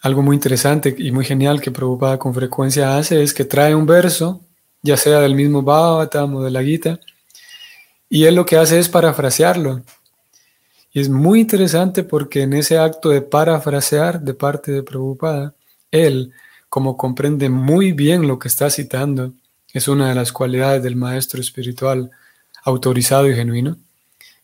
algo 0.00 0.22
muy 0.22 0.34
interesante 0.34 0.94
y 0.96 1.12
muy 1.12 1.26
genial 1.26 1.60
que 1.60 1.70
Prabhupada 1.70 2.18
con 2.18 2.32
frecuencia 2.32 2.96
hace 2.96 3.22
es 3.22 3.34
que 3.34 3.44
trae 3.44 3.74
un 3.74 3.84
verso, 3.84 4.40
ya 4.80 4.96
sea 4.96 5.20
del 5.20 5.34
mismo 5.34 5.60
Bhagavatam 5.60 6.36
o 6.36 6.42
de 6.42 6.50
la 6.50 6.62
Gita, 6.62 6.98
y 8.08 8.24
él 8.24 8.34
lo 8.34 8.46
que 8.46 8.56
hace 8.56 8.78
es 8.78 8.88
parafrasearlo. 8.88 9.82
Y 10.90 11.00
es 11.00 11.10
muy 11.10 11.40
interesante 11.40 12.02
porque 12.02 12.42
en 12.42 12.54
ese 12.54 12.78
acto 12.78 13.10
de 13.10 13.20
parafrasear 13.20 14.22
de 14.22 14.32
parte 14.32 14.72
de 14.72 14.82
Prabhupada, 14.82 15.54
él, 15.90 16.32
como 16.76 16.98
comprende 16.98 17.48
muy 17.48 17.92
bien 17.92 18.28
lo 18.28 18.38
que 18.38 18.48
está 18.48 18.68
citando, 18.68 19.32
es 19.72 19.88
una 19.88 20.10
de 20.10 20.14
las 20.14 20.30
cualidades 20.30 20.82
del 20.82 20.94
maestro 20.94 21.40
espiritual 21.40 22.10
autorizado 22.64 23.30
y 23.30 23.34
genuino, 23.34 23.78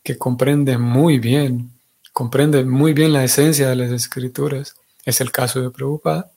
que 0.03 0.17
comprende 0.17 0.79
muy 0.79 1.19
bien, 1.19 1.73
comprende 2.11 2.65
muy 2.65 2.95
bien 2.95 3.13
la 3.13 3.23
esencia 3.23 3.69
de 3.69 3.77
las 3.77 3.91
escrituras 3.91 4.77
es 5.05 5.21
el 5.21 5.31
caso 5.31 5.61
de 5.61 5.69
Prabhupada. 5.69 6.31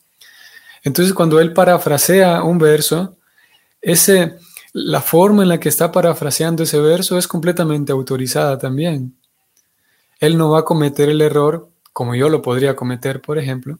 Entonces, 0.83 1.13
cuando 1.13 1.39
él 1.39 1.53
parafrasea 1.53 2.43
un 2.43 2.57
verso, 2.57 3.15
ese, 3.81 4.35
la 4.73 4.99
forma 4.99 5.43
en 5.43 5.47
la 5.47 5.61
que 5.61 5.69
está 5.69 5.93
parafraseando 5.93 6.63
ese 6.63 6.81
verso 6.81 7.17
es 7.17 7.25
completamente 7.25 7.93
autorizada 7.93 8.57
también. 8.57 9.15
Él 10.19 10.37
no 10.37 10.49
va 10.49 10.59
a 10.59 10.65
cometer 10.65 11.07
el 11.07 11.21
error, 11.21 11.69
como 11.93 12.15
yo 12.15 12.27
lo 12.27 12.41
podría 12.41 12.75
cometer, 12.75 13.21
por 13.21 13.37
ejemplo, 13.37 13.79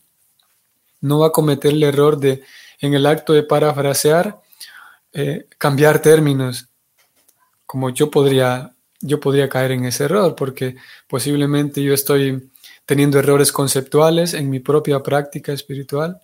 no 1.06 1.20
va 1.20 1.28
a 1.28 1.32
cometer 1.32 1.72
el 1.72 1.84
error 1.84 2.18
de, 2.18 2.44
en 2.80 2.94
el 2.94 3.06
acto 3.06 3.34
de 3.34 3.44
parafrasear, 3.44 4.42
eh, 5.14 5.48
cambiar 5.58 6.02
términos, 6.02 6.70
como 7.66 7.90
yo 7.90 8.12
podría, 8.12 8.76
yo 9.02 9.20
podría 9.20 9.48
caer 9.50 9.72
en 9.72 9.86
ese 9.86 10.06
error, 10.06 10.36
porque 10.36 10.76
posiblemente 11.08 11.82
yo 11.82 11.94
estoy 11.94 12.50
teniendo 12.86 13.20
errores 13.20 13.52
conceptuales 13.52 14.34
en 14.34 14.50
mi 14.50 14.60
propia 14.60 15.02
práctica 15.02 15.54
espiritual. 15.54 16.20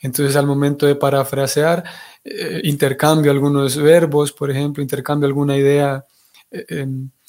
Entonces 0.00 0.36
al 0.36 0.46
momento 0.46 0.86
de 0.86 0.94
parafrasear, 0.94 1.84
eh, 2.24 2.60
intercambio 2.64 3.30
algunos 3.30 3.76
verbos, 3.76 4.32
por 4.32 4.50
ejemplo, 4.50 4.82
intercambio 4.82 5.26
alguna 5.26 5.56
idea 5.56 6.04
eh, 6.50 6.86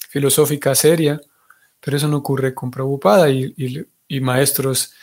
filosófica 0.10 0.75
seria, 0.75 1.20
pero 1.80 1.98
eso 1.98 2.08
no 2.08 2.18
ocurre 2.18 2.54
con 2.54 2.72
Prabhupada 2.72 3.30
y, 3.30 3.86
maestros 4.22 4.94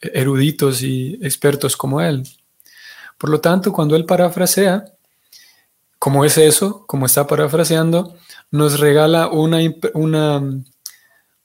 eruditos 0.00 0.82
y 0.82 1.18
expertos 1.22 1.76
como 1.76 2.00
él. 2.00 2.22
Por 3.16 3.30
lo 3.30 3.40
tanto, 3.40 3.72
cuando 3.72 3.96
él 3.96 4.04
parafrasea, 4.04 4.84
como 5.98 6.24
es 6.24 6.38
eso, 6.38 6.84
como 6.86 7.06
está 7.06 7.26
parafraseando, 7.26 8.16
nos 8.50 8.78
regala 8.78 9.28
una, 9.28 9.58
una 9.94 10.42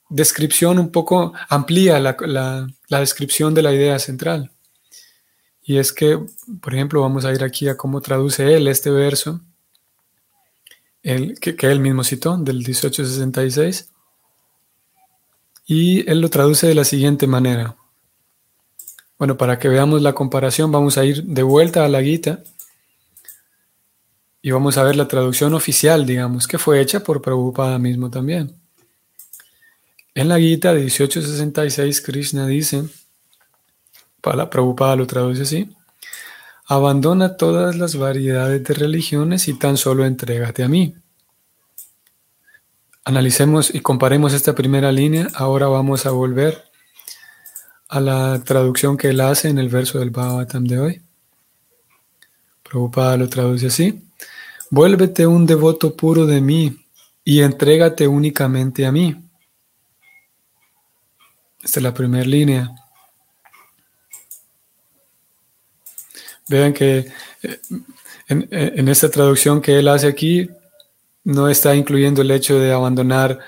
descripción 0.08 0.78
un 0.78 0.90
poco, 0.90 1.32
amplía 1.48 1.98
la, 1.98 2.16
la, 2.88 3.00
descripción 3.00 3.52
de 3.52 3.62
la 3.62 3.72
idea 3.72 3.98
central. 3.98 4.52
Y 5.62 5.78
es 5.78 5.92
que, 5.92 6.20
por 6.60 6.74
ejemplo, 6.74 7.00
vamos 7.00 7.24
a 7.24 7.32
ir 7.32 7.42
aquí 7.42 7.68
a 7.68 7.76
cómo 7.76 8.00
traduce 8.00 8.54
él 8.54 8.68
este 8.68 8.90
verso, 8.90 9.40
que, 11.02 11.56
que 11.56 11.66
él 11.66 11.80
mismo 11.80 12.04
citó, 12.04 12.36
del 12.36 12.58
1866. 12.58 13.90
Y 15.66 16.08
él 16.08 16.20
lo 16.20 16.28
traduce 16.28 16.66
de 16.66 16.74
la 16.74 16.84
siguiente 16.84 17.26
manera. 17.26 17.76
Bueno, 19.18 19.36
para 19.36 19.58
que 19.58 19.68
veamos 19.68 20.02
la 20.02 20.12
comparación, 20.12 20.72
vamos 20.72 20.98
a 20.98 21.04
ir 21.04 21.22
de 21.24 21.42
vuelta 21.42 21.84
a 21.84 21.88
la 21.88 22.02
Gita 22.02 22.42
y 24.42 24.50
vamos 24.50 24.76
a 24.76 24.82
ver 24.82 24.96
la 24.96 25.08
traducción 25.08 25.54
oficial, 25.54 26.04
digamos, 26.04 26.46
que 26.46 26.58
fue 26.58 26.80
hecha 26.80 27.00
por 27.00 27.22
Prabhupada 27.22 27.78
mismo 27.78 28.10
también. 28.10 28.56
En 30.14 30.28
la 30.28 30.38
Gita 30.38 30.74
de 30.74 30.80
1866, 30.80 32.00
Krishna 32.00 32.46
dice, 32.46 32.84
para 34.20 34.50
Prabhupada 34.50 34.96
lo 34.96 35.06
traduce 35.06 35.42
así, 35.42 35.70
abandona 36.66 37.36
todas 37.36 37.76
las 37.76 37.96
variedades 37.96 38.64
de 38.64 38.74
religiones 38.74 39.48
y 39.48 39.54
tan 39.54 39.76
solo 39.76 40.04
entrégate 40.04 40.62
a 40.62 40.68
mí. 40.68 40.94
Analicemos 43.04 43.74
y 43.74 43.80
comparemos 43.80 44.32
esta 44.32 44.54
primera 44.54 44.90
línea. 44.90 45.28
Ahora 45.34 45.66
vamos 45.68 46.06
a 46.06 46.10
volver 46.10 46.64
a 47.94 48.00
la 48.00 48.42
traducción 48.42 48.96
que 48.96 49.10
él 49.10 49.20
hace 49.20 49.48
en 49.48 49.56
el 49.56 49.68
verso 49.68 50.00
del 50.00 50.10
Bhagavatam 50.10 50.64
de 50.64 50.78
hoy. 50.80 51.02
Prabhupada 52.64 53.16
lo 53.16 53.28
traduce 53.28 53.68
así. 53.68 54.02
Vuélvete 54.68 55.28
un 55.28 55.46
devoto 55.46 55.94
puro 55.94 56.26
de 56.26 56.40
mí 56.40 56.76
y 57.22 57.40
entrégate 57.40 58.08
únicamente 58.08 58.84
a 58.84 58.90
mí. 58.90 59.14
Esta 61.62 61.78
es 61.78 61.84
la 61.84 61.94
primera 61.94 62.24
línea. 62.24 62.68
Vean 66.48 66.72
que 66.72 67.12
eh, 67.42 67.60
en, 68.26 68.48
en, 68.50 68.88
esta 68.88 69.08
traducción 69.08 69.62
que 69.62 69.78
él 69.78 69.86
hace 69.86 70.08
aquí, 70.08 70.50
no 71.22 71.48
está 71.48 71.76
incluyendo 71.76 72.22
el 72.22 72.32
hecho 72.32 72.58
de 72.58 72.72
abandonar 72.72 73.38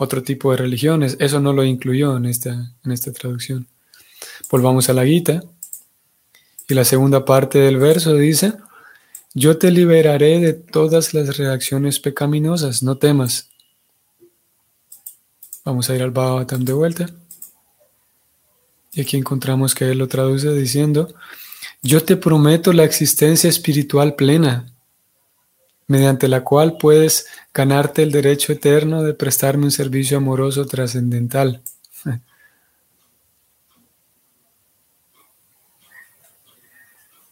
otro 0.00 0.24
tipo 0.24 0.50
de 0.50 0.56
religiones. 0.56 1.16
Eso 1.20 1.38
no 1.38 1.52
lo 1.52 1.62
incluyó 1.62 2.16
en 2.16 2.26
esta, 2.26 2.50
en 2.84 2.90
esta 2.90 3.12
traducción. 3.12 3.68
Volvamos 4.52 4.90
a 4.90 4.92
la 4.92 5.04
guita. 5.04 5.42
Y 6.68 6.74
la 6.74 6.84
segunda 6.84 7.24
parte 7.24 7.58
del 7.58 7.78
verso 7.78 8.14
dice, 8.14 8.52
yo 9.32 9.56
te 9.56 9.70
liberaré 9.70 10.40
de 10.40 10.52
todas 10.52 11.14
las 11.14 11.38
reacciones 11.38 11.98
pecaminosas, 11.98 12.82
no 12.82 12.98
temas. 12.98 13.48
Vamos 15.64 15.88
a 15.88 15.96
ir 15.96 16.02
al 16.02 16.10
Bhagavatam 16.10 16.66
de 16.66 16.72
vuelta. 16.74 17.06
Y 18.92 19.00
aquí 19.00 19.16
encontramos 19.16 19.74
que 19.74 19.90
él 19.90 19.96
lo 19.96 20.06
traduce 20.06 20.52
diciendo, 20.52 21.08
yo 21.82 22.04
te 22.04 22.16
prometo 22.16 22.74
la 22.74 22.84
existencia 22.84 23.48
espiritual 23.48 24.16
plena 24.16 24.66
mediante 25.86 26.28
la 26.28 26.44
cual 26.44 26.76
puedes 26.76 27.26
ganarte 27.54 28.02
el 28.02 28.12
derecho 28.12 28.52
eterno 28.52 29.02
de 29.02 29.14
prestarme 29.14 29.64
un 29.64 29.70
servicio 29.70 30.18
amoroso 30.18 30.66
trascendental. 30.66 31.62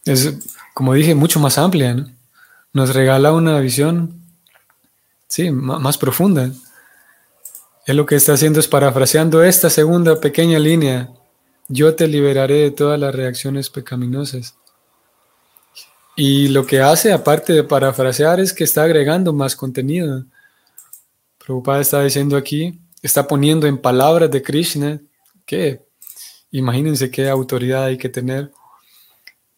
Es, 0.05 0.33
como 0.73 0.93
dije, 0.93 1.15
mucho 1.15 1.39
más 1.39 1.57
amplia, 1.57 1.95
Nos 2.73 2.93
regala 2.93 3.33
una 3.33 3.59
visión, 3.59 4.21
sí, 5.27 5.51
más 5.51 5.97
profunda. 5.97 6.51
Él 7.85 7.97
lo 7.97 8.05
que 8.05 8.15
está 8.15 8.33
haciendo 8.33 8.59
es 8.59 8.67
parafraseando 8.67 9.43
esta 9.43 9.69
segunda 9.69 10.19
pequeña 10.19 10.59
línea. 10.59 11.09
Yo 11.67 11.95
te 11.95 12.07
liberaré 12.07 12.55
de 12.55 12.71
todas 12.71 12.99
las 12.99 13.13
reacciones 13.13 13.69
pecaminosas. 13.69 14.55
Y 16.15 16.49
lo 16.49 16.65
que 16.65 16.81
hace, 16.81 17.11
aparte 17.11 17.53
de 17.53 17.63
parafrasear, 17.63 18.39
es 18.39 18.53
que 18.53 18.63
está 18.63 18.83
agregando 18.83 19.33
más 19.33 19.55
contenido. 19.55 20.25
Prabhupada 21.37 21.81
está 21.81 22.03
diciendo 22.03 22.37
aquí, 22.37 22.79
está 23.01 23.27
poniendo 23.27 23.67
en 23.67 23.77
palabras 23.77 24.29
de 24.29 24.41
Krishna 24.41 25.01
que 25.45 25.81
imagínense 26.51 27.09
qué 27.09 27.29
autoridad 27.29 27.85
hay 27.85 27.97
que 27.97 28.09
tener 28.09 28.51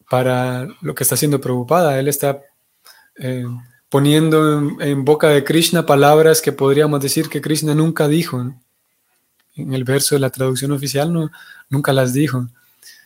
para 0.09 0.67
lo 0.81 0.95
que 0.95 1.03
está 1.03 1.15
haciendo 1.15 1.41
Prabhupada. 1.41 1.99
Él 1.99 2.07
está 2.07 2.41
eh, 3.15 3.45
poniendo 3.89 4.81
en, 4.81 5.05
boca 5.05 5.29
de 5.29 5.43
Krishna 5.43 5.85
palabras 5.85 6.41
que 6.41 6.51
podríamos 6.51 6.99
decir 7.01 7.29
que 7.29 7.41
Krishna 7.41 7.75
nunca 7.75 8.07
dijo. 8.07 8.53
En 9.55 9.73
el 9.73 9.83
verso 9.83 10.15
de 10.15 10.19
la 10.19 10.31
traducción 10.31 10.71
oficial 10.71 11.31
nunca 11.69 11.93
las 11.93 12.13
dijo. 12.13 12.47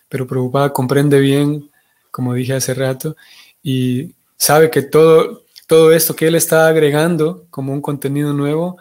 Pero 0.09 0.27
Prabhupada 0.27 0.71
comprende 0.71 1.19
bien, 1.19 1.69
como 2.11 2.33
dije 2.33 2.53
hace 2.53 2.73
rato, 2.73 3.17
y 3.61 4.15
sabe 4.37 4.69
que 4.69 4.81
todo, 4.81 5.43
todo 5.67 5.91
esto 5.91 6.15
que 6.15 6.27
él 6.27 6.35
está 6.35 6.67
agregando 6.67 7.45
como 7.49 7.73
un 7.73 7.81
contenido 7.81 8.31
nuevo 8.31 8.77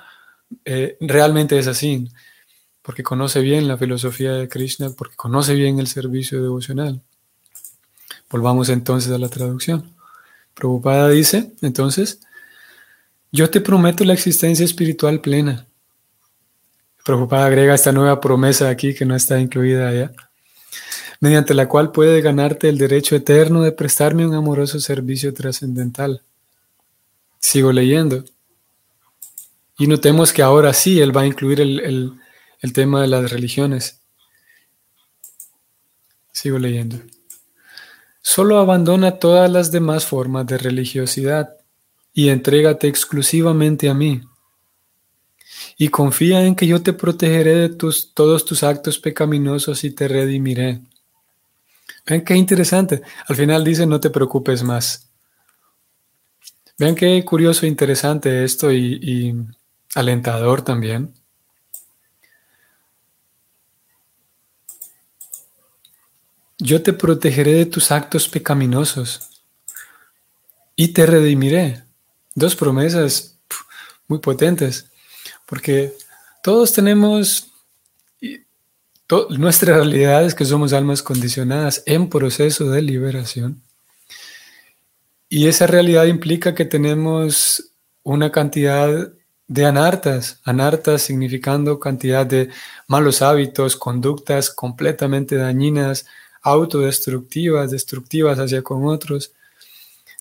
eh, 0.65 0.97
realmente 1.01 1.59
es 1.59 1.67
así, 1.67 2.09
porque 2.83 3.03
conoce 3.03 3.41
bien 3.41 3.67
la 3.67 3.77
filosofía 3.77 4.33
de 4.33 4.49
Krishna, 4.49 4.91
porque 4.97 5.17
conoce 5.17 5.55
bien 5.55 5.81
el 5.81 5.89
servicio 5.89 6.41
devocional. 6.41 7.03
Volvamos 8.31 8.69
entonces 8.69 9.12
a 9.12 9.19
la 9.19 9.29
traducción. 9.29 9.95
Prabhupada 10.55 11.09
dice, 11.11 11.53
entonces, 11.62 12.21
yo 13.31 13.51
te 13.51 13.61
prometo 13.61 14.05
la 14.05 14.15
existencia 14.15 14.65
espiritual 14.65 15.21
plena. 15.21 15.67
Prabhupada 17.05 17.47
agrega 17.47 17.75
esta 17.75 17.93
nueva 17.93 18.21
promesa 18.21 18.69
aquí 18.69 18.95
que 18.95 19.05
no 19.05 19.15
está 19.15 19.39
incluida 19.39 19.89
allá 19.89 20.12
mediante 21.21 21.55
la 21.55 21.69
cual 21.69 21.93
puedes 21.93 22.23
ganarte 22.23 22.69
el 22.69 22.79
derecho 22.79 23.17
eterno 23.17 23.62
de 23.62 23.73
prestarme 23.73 24.27
un 24.27 24.35
amoroso 24.35 24.81
servicio 24.81 25.33
trascendental. 25.33 26.23
Sigo 27.39 27.73
leyendo. 27.73 28.25
Y 29.79 29.87
notemos 29.87 30.33
que 30.33 30.43
ahora 30.43 30.73
sí 30.73 31.01
Él 31.01 31.17
va 31.17 31.23
a 31.23 31.27
incluir 31.27 31.61
el, 31.61 32.12
el 32.61 32.73
tema 32.73 33.03
de 33.03 33.09
las 33.09 33.31
religiones. 33.31 34.01
Sigo 36.33 36.59
leyendo. 36.59 36.99
Solo 38.29 38.59
abandona 38.59 39.21
todas 39.21 39.49
las 39.49 39.71
demás 39.71 40.05
formas 40.05 40.45
de 40.49 40.59
religiosidad 40.59 41.59
y 42.12 42.31
entrégate 42.31 42.89
exclusivamente 42.89 43.89
a 43.89 43.95
mí. 43.95 44.21
Y 45.79 45.91
confía 45.91 46.45
en 46.45 46.57
que 46.57 46.67
yo 46.67 46.83
te 46.83 46.93
protegeré 46.93 47.55
de 47.55 47.69
tus, 47.69 48.12
todos 48.15 48.45
tus 48.45 48.65
actos 48.65 48.99
pecaminosos 48.99 49.85
y 49.85 49.93
te 49.93 50.09
redimiré. 50.09 50.81
Ven 52.05 52.25
qué 52.25 52.35
interesante. 52.35 53.01
Al 53.29 53.37
final 53.37 53.62
dice, 53.62 53.87
no 53.87 54.01
te 54.01 54.11
preocupes 54.11 54.65
más. 54.65 55.09
Vean 56.79 56.97
qué 56.97 57.25
curioso 57.25 57.65
e 57.65 57.69
interesante 57.69 58.43
esto 58.43 58.73
y 58.73 59.37
alentador 59.95 60.62
también. 60.62 61.15
Yo 66.59 66.83
te 66.83 66.92
protegeré 66.92 67.55
de 67.55 67.66
tus 67.66 67.90
actos 67.90 68.29
pecaminosos 68.29 69.42
y 70.75 70.88
te 70.88 71.07
redimiré. 71.07 71.83
Dos 72.35 72.57
promesas 72.57 73.38
muy 74.09 74.19
potentes, 74.19 74.87
porque 75.47 75.92
todos 76.42 76.73
tenemos 76.73 77.51
nuestra 79.31 79.77
realidad 79.77 80.25
es 80.25 80.35
que 80.35 80.45
somos 80.45 80.73
almas 80.73 81.03
condicionadas 81.03 81.83
en 81.87 82.09
proceso 82.09 82.71
de 82.71 82.83
liberación. 82.83 83.62
Y 85.29 85.47
esa 85.47 85.66
realidad 85.66 86.07
implica 86.07 86.55
que 86.55 86.64
tenemos 86.64 87.71
una 88.03 88.31
cantidad 88.33 89.12
de 89.49 89.64
anartas, 89.64 90.40
anartas 90.45 91.03
significando 91.03 91.79
cantidad 91.79 92.27
de 92.27 92.51
malos 92.88 93.23
hábitos, 93.23 93.77
conductas 93.77 94.51
completamente 94.51 95.37
dañinas, 95.37 96.07
autodestructivas, 96.47 97.73
destructivas 97.73 98.39
hacia 98.39 98.63
con 98.63 98.87
otros. 98.87 99.33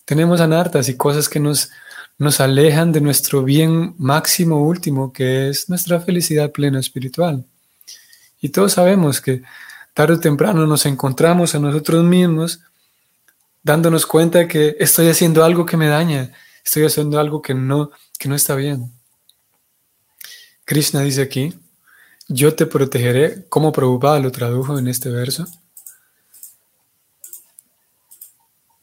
Tenemos 0.05 0.41
anartas 0.41 0.89
y 0.89 0.97
cosas 0.97 1.29
que 1.29 1.39
nos, 1.39 1.69
nos 2.17 2.39
alejan 2.39 2.91
de 2.91 2.99
nuestro 2.99 3.43
bien 3.43 3.93
máximo 3.99 4.65
último, 4.65 5.13
que 5.13 5.49
es 5.49 5.69
nuestra 5.69 5.99
felicidad 5.99 6.51
plena 6.51 6.79
espiritual. 6.79 7.45
Y 8.41 8.49
todos 8.49 8.73
sabemos 8.73 9.21
que 9.21 9.43
tarde 9.93 10.15
o 10.15 10.19
temprano 10.19 10.65
nos 10.65 10.87
encontramos 10.87 11.53
a 11.53 11.59
nosotros 11.59 12.03
mismos 12.03 12.59
dándonos 13.61 14.05
cuenta 14.05 14.39
de 14.39 14.47
que 14.47 14.75
estoy 14.79 15.09
haciendo 15.09 15.43
algo 15.43 15.65
que 15.65 15.77
me 15.77 15.87
daña, 15.87 16.31
estoy 16.63 16.85
haciendo 16.85 17.19
algo 17.19 17.41
que 17.41 17.53
no, 17.53 17.91
que 18.17 18.29
no 18.29 18.35
está 18.35 18.55
bien. 18.55 18.91
Krishna 20.65 21.01
dice 21.01 21.21
aquí, 21.21 21.53
yo 22.27 22.55
te 22.55 22.65
protegeré, 22.65 23.45
como 23.49 23.71
Prabhupada 23.71 24.19
lo 24.19 24.31
tradujo 24.31 24.79
en 24.79 24.87
este 24.87 25.09
verso, 25.09 25.45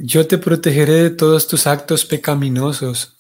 yo 0.05 0.27
te 0.27 0.37
protegeré 0.37 0.95
de 0.95 1.11
todos 1.11 1.47
tus 1.47 1.69
actos 1.69 2.05
pecaminosos. 2.05 3.17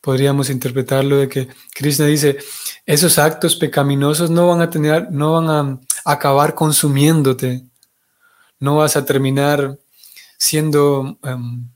Podríamos 0.00 0.50
interpretarlo 0.50 1.18
de 1.18 1.28
que 1.28 1.48
Krishna 1.72 2.06
dice, 2.06 2.38
esos 2.84 3.16
actos 3.16 3.54
pecaminosos 3.54 4.28
no 4.28 4.48
van 4.48 4.60
a 4.60 4.68
tener, 4.68 5.12
no 5.12 5.34
van 5.34 5.48
a 5.48 5.80
acabar 6.04 6.56
consumiéndote. 6.56 7.62
No 8.58 8.78
vas 8.78 8.96
a 8.96 9.04
terminar 9.04 9.78
siendo, 10.36 11.16
um, 11.22 11.68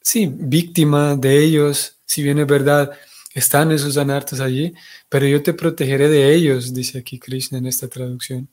sí, 0.00 0.28
víctima 0.28 1.14
de 1.14 1.38
ellos. 1.38 1.96
Si 2.06 2.24
bien 2.24 2.40
es 2.40 2.46
verdad, 2.46 2.90
están 3.34 3.70
esos 3.70 3.96
anartas 3.98 4.40
allí, 4.40 4.74
pero 5.08 5.28
yo 5.28 5.40
te 5.44 5.54
protegeré 5.54 6.08
de 6.08 6.34
ellos, 6.34 6.74
dice 6.74 6.98
aquí 6.98 7.20
Krishna 7.20 7.58
en 7.58 7.66
esta 7.66 7.86
traducción. 7.86 8.48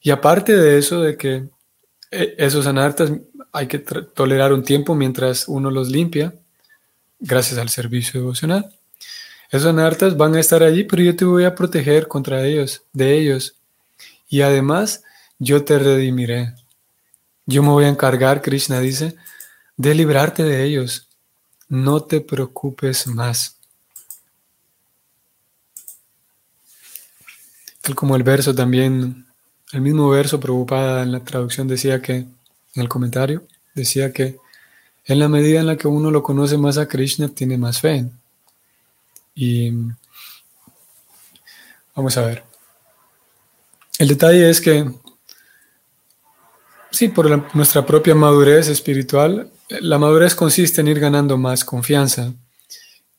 Y 0.00 0.10
aparte 0.10 0.56
de 0.56 0.78
eso, 0.78 1.00
de 1.00 1.16
que 1.16 1.48
eh, 2.14 2.34
esos 2.36 2.66
anartas 2.66 3.10
hay 3.52 3.66
que 3.68 3.78
tolerar 3.78 4.52
un 4.52 4.64
tiempo 4.64 4.94
mientras 4.94 5.46
uno 5.46 5.70
los 5.70 5.90
limpia, 5.90 6.34
gracias 7.20 7.58
al 7.58 7.68
servicio 7.68 8.20
devocional. 8.20 8.74
Esos 9.50 9.68
anartas 9.68 10.16
van 10.16 10.34
a 10.34 10.40
estar 10.40 10.62
allí, 10.62 10.84
pero 10.84 11.02
yo 11.02 11.14
te 11.14 11.26
voy 11.26 11.44
a 11.44 11.54
proteger 11.54 12.08
contra 12.08 12.44
ellos, 12.44 12.82
de 12.94 13.18
ellos. 13.18 13.54
Y 14.28 14.40
además, 14.40 15.04
yo 15.38 15.62
te 15.64 15.78
redimiré. 15.78 16.54
Yo 17.44 17.62
me 17.62 17.68
voy 17.68 17.84
a 17.84 17.88
encargar, 17.88 18.40
Krishna 18.40 18.80
dice, 18.80 19.14
de 19.76 19.94
librarte 19.94 20.42
de 20.42 20.64
ellos. 20.64 21.08
No 21.68 22.02
te 22.02 22.22
preocupes 22.22 23.06
más. 23.06 23.58
Tal 27.82 27.94
como 27.94 28.16
el 28.16 28.22
verso 28.22 28.54
también, 28.54 29.26
el 29.72 29.80
mismo 29.82 30.08
verso 30.08 30.40
preocupada 30.40 31.02
en 31.02 31.12
la 31.12 31.20
traducción 31.20 31.68
decía 31.68 32.00
que, 32.00 32.26
en 32.74 32.82
el 32.82 32.88
comentario, 32.88 33.46
decía 33.74 34.12
que 34.12 34.38
en 35.04 35.18
la 35.18 35.28
medida 35.28 35.60
en 35.60 35.66
la 35.66 35.76
que 35.76 35.88
uno 35.88 36.10
lo 36.10 36.22
conoce 36.22 36.56
más 36.56 36.78
a 36.78 36.86
Krishna, 36.86 37.28
tiene 37.28 37.58
más 37.58 37.80
fe. 37.80 38.06
Y 39.34 39.70
vamos 41.94 42.16
a 42.16 42.26
ver. 42.26 42.44
El 43.98 44.08
detalle 44.08 44.48
es 44.48 44.60
que, 44.60 44.90
sí, 46.90 47.08
por 47.08 47.54
nuestra 47.54 47.84
propia 47.84 48.14
madurez 48.14 48.68
espiritual, 48.68 49.50
la 49.68 49.98
madurez 49.98 50.34
consiste 50.34 50.80
en 50.80 50.88
ir 50.88 51.00
ganando 51.00 51.36
más 51.36 51.64
confianza, 51.64 52.32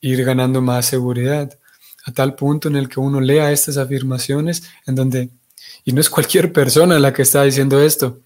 ir 0.00 0.24
ganando 0.24 0.62
más 0.62 0.86
seguridad, 0.86 1.58
a 2.06 2.12
tal 2.12 2.34
punto 2.34 2.68
en 2.68 2.76
el 2.76 2.88
que 2.88 3.00
uno 3.00 3.20
lea 3.20 3.50
estas 3.50 3.76
afirmaciones 3.76 4.62
en 4.86 4.94
donde, 4.94 5.30
y 5.84 5.92
no 5.92 6.00
es 6.00 6.10
cualquier 6.10 6.52
persona 6.52 6.98
la 6.98 7.12
que 7.12 7.22
está 7.22 7.42
diciendo 7.42 7.82
esto, 7.82 8.20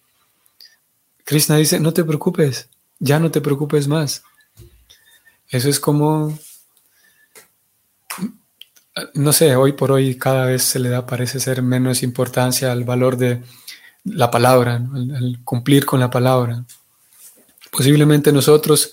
Krishna 1.28 1.56
dice, 1.56 1.78
no 1.78 1.92
te 1.92 2.04
preocupes, 2.04 2.70
ya 2.98 3.18
no 3.18 3.30
te 3.30 3.42
preocupes 3.42 3.86
más. 3.86 4.22
Eso 5.50 5.68
es 5.68 5.78
como, 5.78 6.38
no 9.12 9.34
sé, 9.34 9.54
hoy 9.54 9.72
por 9.72 9.92
hoy 9.92 10.14
cada 10.16 10.46
vez 10.46 10.62
se 10.62 10.78
le 10.78 10.88
da, 10.88 11.04
parece 11.04 11.38
ser 11.38 11.60
menos 11.60 12.02
importancia 12.02 12.72
al 12.72 12.84
valor 12.84 13.18
de 13.18 13.42
la 14.04 14.30
palabra, 14.30 14.76
al, 14.76 15.40
cumplir 15.44 15.84
con 15.84 16.00
la 16.00 16.08
palabra. 16.08 16.64
Posiblemente 17.70 18.32
nosotros 18.32 18.92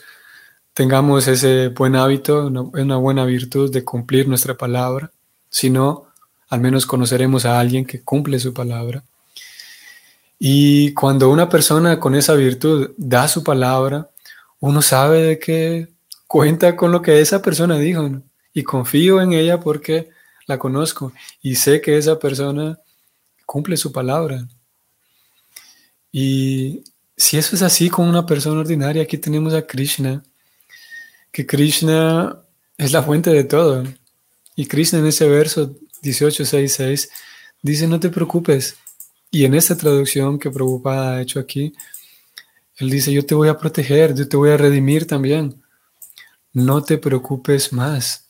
tengamos 0.73 1.29
ese 1.29 1.69
buen 1.69 1.95
hábito, 1.95 2.47
una, 2.47 2.97
buena 2.97 3.23
virtud 3.23 3.71
de 3.71 3.85
cumplir 3.85 4.27
nuestra 4.27 4.55
palabra. 4.55 5.09
Si 5.49 5.69
no, 5.69 6.07
al 6.49 6.59
menos 6.59 6.85
conoceremos 6.85 7.45
a 7.45 7.61
alguien 7.61 7.85
que 7.85 8.01
cumple 8.01 8.41
su 8.41 8.53
palabra. 8.53 9.05
Y 10.39 10.93
cuando 10.93 11.29
una 11.29 11.49
persona 11.49 11.99
con 11.99 12.15
esa 12.15 12.33
virtud 12.33 12.91
da 12.97 13.27
su 13.27 13.43
palabra, 13.43 14.09
uno 14.59 14.81
sabe 14.81 15.21
de 15.21 15.39
que 15.39 15.87
cuenta 16.27 16.75
con 16.75 16.91
lo 16.91 17.01
que 17.01 17.21
esa 17.21 17.41
persona 17.41 17.77
dijo 17.77 18.21
y 18.53 18.63
confío 18.63 19.21
en 19.21 19.33
ella 19.33 19.59
porque 19.59 20.09
la 20.47 20.57
conozco 20.57 21.13
y 21.41 21.55
sé 21.55 21.81
que 21.81 21.97
esa 21.97 22.19
persona 22.19 22.79
cumple 23.45 23.77
su 23.77 23.91
palabra. 23.91 24.47
Y 26.11 26.83
si 27.17 27.37
eso 27.37 27.55
es 27.55 27.61
así 27.61 27.89
con 27.89 28.07
una 28.07 28.25
persona 28.25 28.59
ordinaria, 28.59 29.03
aquí 29.03 29.17
tenemos 29.17 29.53
a 29.53 29.65
Krishna, 29.65 30.23
que 31.31 31.45
Krishna 31.45 32.39
es 32.77 32.91
la 32.91 33.03
fuente 33.03 33.29
de 33.29 33.43
todo. 33.43 33.83
Y 34.55 34.65
Krishna 34.65 34.99
en 34.99 35.07
ese 35.07 35.27
verso 35.27 35.75
18.6.6 36.01 37.09
dice, 37.61 37.87
no 37.87 37.99
te 37.99 38.09
preocupes, 38.09 38.77
y 39.31 39.45
en 39.45 39.53
esta 39.53 39.75
traducción 39.75 40.39
que 40.39 40.51
Prabhupada 40.51 41.15
ha 41.15 41.21
hecho 41.21 41.39
aquí, 41.39 41.73
él 42.77 42.89
dice, 42.89 43.13
yo 43.13 43.25
te 43.25 43.35
voy 43.35 43.47
a 43.47 43.57
proteger, 43.57 44.13
yo 44.13 44.27
te 44.27 44.37
voy 44.37 44.51
a 44.51 44.57
redimir 44.57 45.07
también. 45.07 45.61
No 46.51 46.83
te 46.83 46.97
preocupes 46.97 47.71
más. 47.71 48.27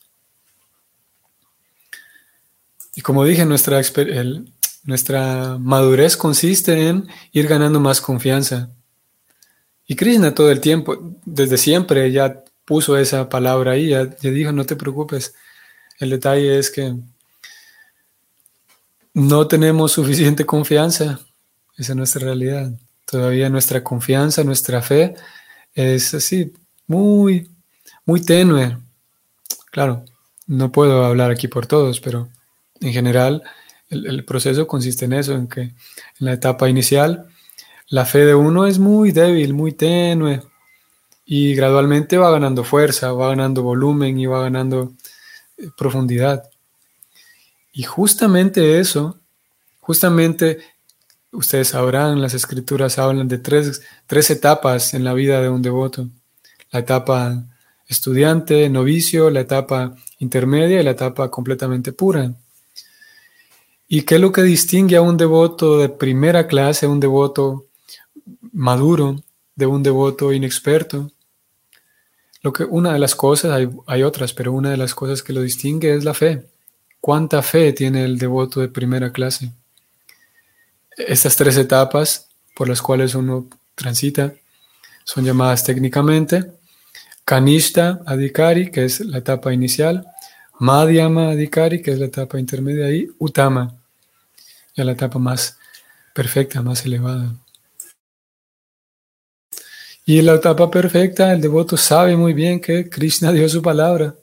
Y 2.95 3.01
como 3.01 3.25
dije, 3.25 3.45
nuestra, 3.45 3.81
nuestra 4.83 5.57
madurez 5.59 6.15
consiste 6.15 6.87
en 6.87 7.07
ir 7.31 7.47
ganando 7.47 7.79
más 7.79 8.01
confianza. 8.01 8.69
Y 9.87 9.95
Krishna 9.95 10.33
todo 10.33 10.51
el 10.51 10.61
tiempo, 10.61 11.15
desde 11.25 11.57
siempre, 11.57 12.11
ya 12.11 12.43
puso 12.65 12.97
esa 12.97 13.29
palabra 13.29 13.73
ahí, 13.73 13.89
ya, 13.89 14.15
ya 14.17 14.29
dijo, 14.31 14.51
no 14.51 14.65
te 14.65 14.75
preocupes. 14.75 15.33
El 15.99 16.09
detalle 16.11 16.57
es 16.57 16.71
que 16.71 16.95
no 19.15 19.47
tenemos 19.47 19.93
suficiente 19.93 20.45
confianza. 20.45 21.21
Esa 21.77 21.93
es 21.93 21.95
nuestra 21.95 22.25
realidad. 22.25 22.71
Todavía 23.05 23.49
nuestra 23.49 23.83
confianza, 23.83 24.43
nuestra 24.43 24.81
fe 24.81 25.15
es 25.73 26.13
así, 26.13 26.53
muy, 26.85 27.49
muy 28.05 28.21
tenue. 28.21 28.77
Claro, 29.71 30.03
no 30.47 30.71
puedo 30.71 31.05
hablar 31.05 31.31
aquí 31.31 31.47
por 31.47 31.65
todos, 31.65 32.01
pero 32.01 32.29
en 32.81 32.91
general 32.91 33.41
el, 33.89 34.25
proceso 34.25 34.67
consiste 34.67 35.05
en 35.05 35.13
eso, 35.13 35.33
en 35.33 35.47
que 35.47 35.61
en 35.61 35.73
la 36.19 36.33
etapa 36.33 36.69
inicial 36.69 37.25
la 37.87 38.05
fe 38.05 38.25
de 38.25 38.35
uno 38.35 38.65
es 38.65 38.79
muy 38.79 39.11
débil, 39.13 39.53
muy 39.53 39.71
tenue 39.71 40.41
y 41.25 41.55
gradualmente 41.55 42.17
va 42.17 42.31
ganando 42.31 42.65
fuerza, 42.65 43.13
va 43.13 43.29
ganando 43.29 43.63
volumen 43.63 44.19
y 44.19 44.25
va 44.25 44.41
ganando 44.41 44.93
eh, 45.57 45.69
profundidad. 45.77 46.49
Y 47.77 47.83
justamente 47.83 48.79
eso, 48.79 49.19
justamente 49.81 50.59
ustedes 51.33 51.67
sabrán, 51.67 52.21
las 52.21 52.33
escrituras 52.33 52.97
hablan 52.97 53.27
de 53.27 53.37
tres, 53.37 53.81
tres 54.07 54.29
etapas 54.29 54.93
en 54.93 55.03
la 55.03 55.13
vida 55.13 55.41
de 55.41 55.49
un 55.49 55.61
devoto. 55.61 56.07
La 56.71 56.79
etapa 56.79 57.43
estudiante, 57.85 58.69
novicio, 58.69 59.29
la 59.29 59.41
etapa 59.41 59.93
intermedia 60.19 60.79
y 60.79 60.83
la 60.85 60.91
etapa 60.91 61.29
completamente 61.29 61.91
pura. 61.91 62.33
¿Y 63.89 64.03
qué 64.03 64.15
es 64.15 64.21
lo 64.21 64.31
que 64.31 64.43
distingue 64.43 64.95
a 64.95 65.01
un 65.01 65.17
devoto 65.17 65.77
de 65.77 65.89
primera 65.89 66.47
clase, 66.47 66.87
un 66.87 67.01
devoto 67.01 67.65
maduro, 68.53 69.21
de 69.53 69.65
un 69.65 69.83
devoto 69.83 70.31
inexperto? 70.31 71.11
Lo 72.41 72.53
que, 72.53 72.63
una 72.63 72.93
de 72.93 72.99
las 72.99 73.15
cosas, 73.15 73.51
hay, 73.51 73.69
hay 73.85 74.03
otras, 74.03 74.31
pero 74.31 74.53
una 74.53 74.71
de 74.71 74.77
las 74.77 74.95
cosas 74.95 75.21
que 75.21 75.33
lo 75.33 75.41
distingue 75.41 75.93
es 75.93 76.05
la 76.05 76.13
fe. 76.13 76.54
¿Cuánta 77.05 77.43
fe 77.43 77.71
tiene 77.71 78.03
el 78.03 78.17
devoto 78.17 78.61
de 78.61 78.67
primera 78.67 79.11
clase? 79.11 79.51
Estas 80.97 81.35
tres 81.35 81.55
etapas 81.55 82.29
por 82.55 82.67
las 82.67 82.81
cuales 82.81 83.13
uno 83.13 83.47
transita 83.75 84.33
son 85.03 85.23
llamadas 85.23 85.63
técnicamente 85.63 86.51
Kanishta 87.23 88.01
Adhikari, 88.07 88.71
que 88.71 88.85
es 88.85 89.01
la 89.01 89.19
etapa 89.19 89.53
inicial, 89.53 90.03
Madhyama 90.59 91.29
Adhikari, 91.29 91.83
que 91.83 91.91
es 91.91 91.99
la 91.99 92.07
etapa 92.07 92.39
intermedia, 92.39 92.89
y 92.89 93.07
Utama, 93.19 93.75
ya 94.75 94.83
la 94.83 94.93
etapa 94.93 95.19
más 95.19 95.59
perfecta, 96.11 96.63
más 96.63 96.87
elevada. 96.87 97.35
Y 100.07 100.17
en 100.17 100.25
la 100.25 100.33
etapa 100.33 100.71
perfecta, 100.71 101.31
el 101.31 101.39
devoto 101.39 101.77
sabe 101.77 102.17
muy 102.17 102.33
bien 102.33 102.59
que 102.59 102.89
Krishna 102.89 103.31
dio 103.31 103.47
su 103.47 103.61
palabra. 103.61 104.15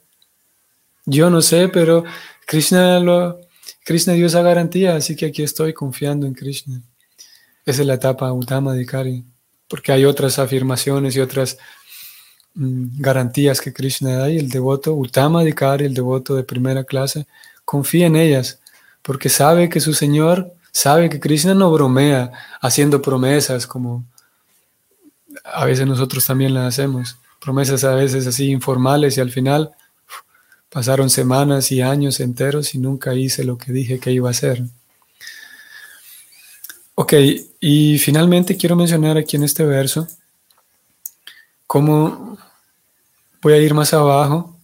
Yo 1.05 1.29
no 1.29 1.41
sé, 1.41 1.67
pero 1.67 2.03
Krishna, 2.45 2.99
lo, 2.99 3.39
Krishna 3.83 4.13
dio 4.13 4.27
esa 4.27 4.41
garantía, 4.41 4.95
así 4.95 5.15
que 5.15 5.25
aquí 5.25 5.43
estoy 5.43 5.73
confiando 5.73 6.25
en 6.25 6.33
Krishna. 6.33 6.81
Esa 7.65 7.81
es 7.81 7.87
la 7.87 7.95
etapa 7.95 8.31
Utama 8.31 8.73
Dikari, 8.73 9.23
porque 9.67 9.91
hay 9.91 10.05
otras 10.05 10.39
afirmaciones 10.39 11.15
y 11.15 11.19
otras 11.19 11.57
mm, 12.55 12.99
garantías 13.01 13.61
que 13.61 13.73
Krishna 13.73 14.17
da 14.17 14.29
y 14.29 14.37
el 14.37 14.49
devoto 14.49 14.93
Utama 14.93 15.43
Dikari, 15.43 15.85
el 15.85 15.93
devoto 15.93 16.35
de 16.35 16.43
primera 16.43 16.83
clase, 16.83 17.27
confía 17.65 18.07
en 18.07 18.15
ellas, 18.15 18.59
porque 19.01 19.29
sabe 19.29 19.69
que 19.69 19.79
su 19.79 19.93
Señor, 19.93 20.53
sabe 20.71 21.09
que 21.09 21.19
Krishna 21.19 21.53
no 21.53 21.71
bromea 21.71 22.31
haciendo 22.61 23.01
promesas 23.01 23.67
como 23.67 24.05
a 25.43 25.65
veces 25.65 25.87
nosotros 25.87 26.25
también 26.25 26.53
las 26.53 26.67
hacemos, 26.67 27.17
promesas 27.41 27.83
a 27.83 27.95
veces 27.95 28.25
así 28.27 28.49
informales 28.49 29.17
y 29.17 29.21
al 29.21 29.31
final 29.31 29.71
Pasaron 30.73 31.09
semanas 31.11 31.71
y 31.71 31.81
años 31.81 32.19
enteros 32.19 32.73
y 32.73 32.79
nunca 32.79 33.13
hice 33.13 33.43
lo 33.43 33.57
que 33.57 33.71
dije 33.71 33.99
que 33.99 34.11
iba 34.11 34.27
a 34.27 34.31
hacer. 34.31 34.63
Ok, 36.95 37.13
y 37.59 37.99
finalmente 37.99 38.57
quiero 38.57 38.75
mencionar 38.75 39.17
aquí 39.17 39.35
en 39.35 39.43
este 39.43 39.63
verso 39.65 40.07
¿Cómo 41.73 42.37
voy 43.41 43.53
a 43.53 43.57
ir 43.57 43.73
más 43.73 43.95
abajo? 43.95 44.59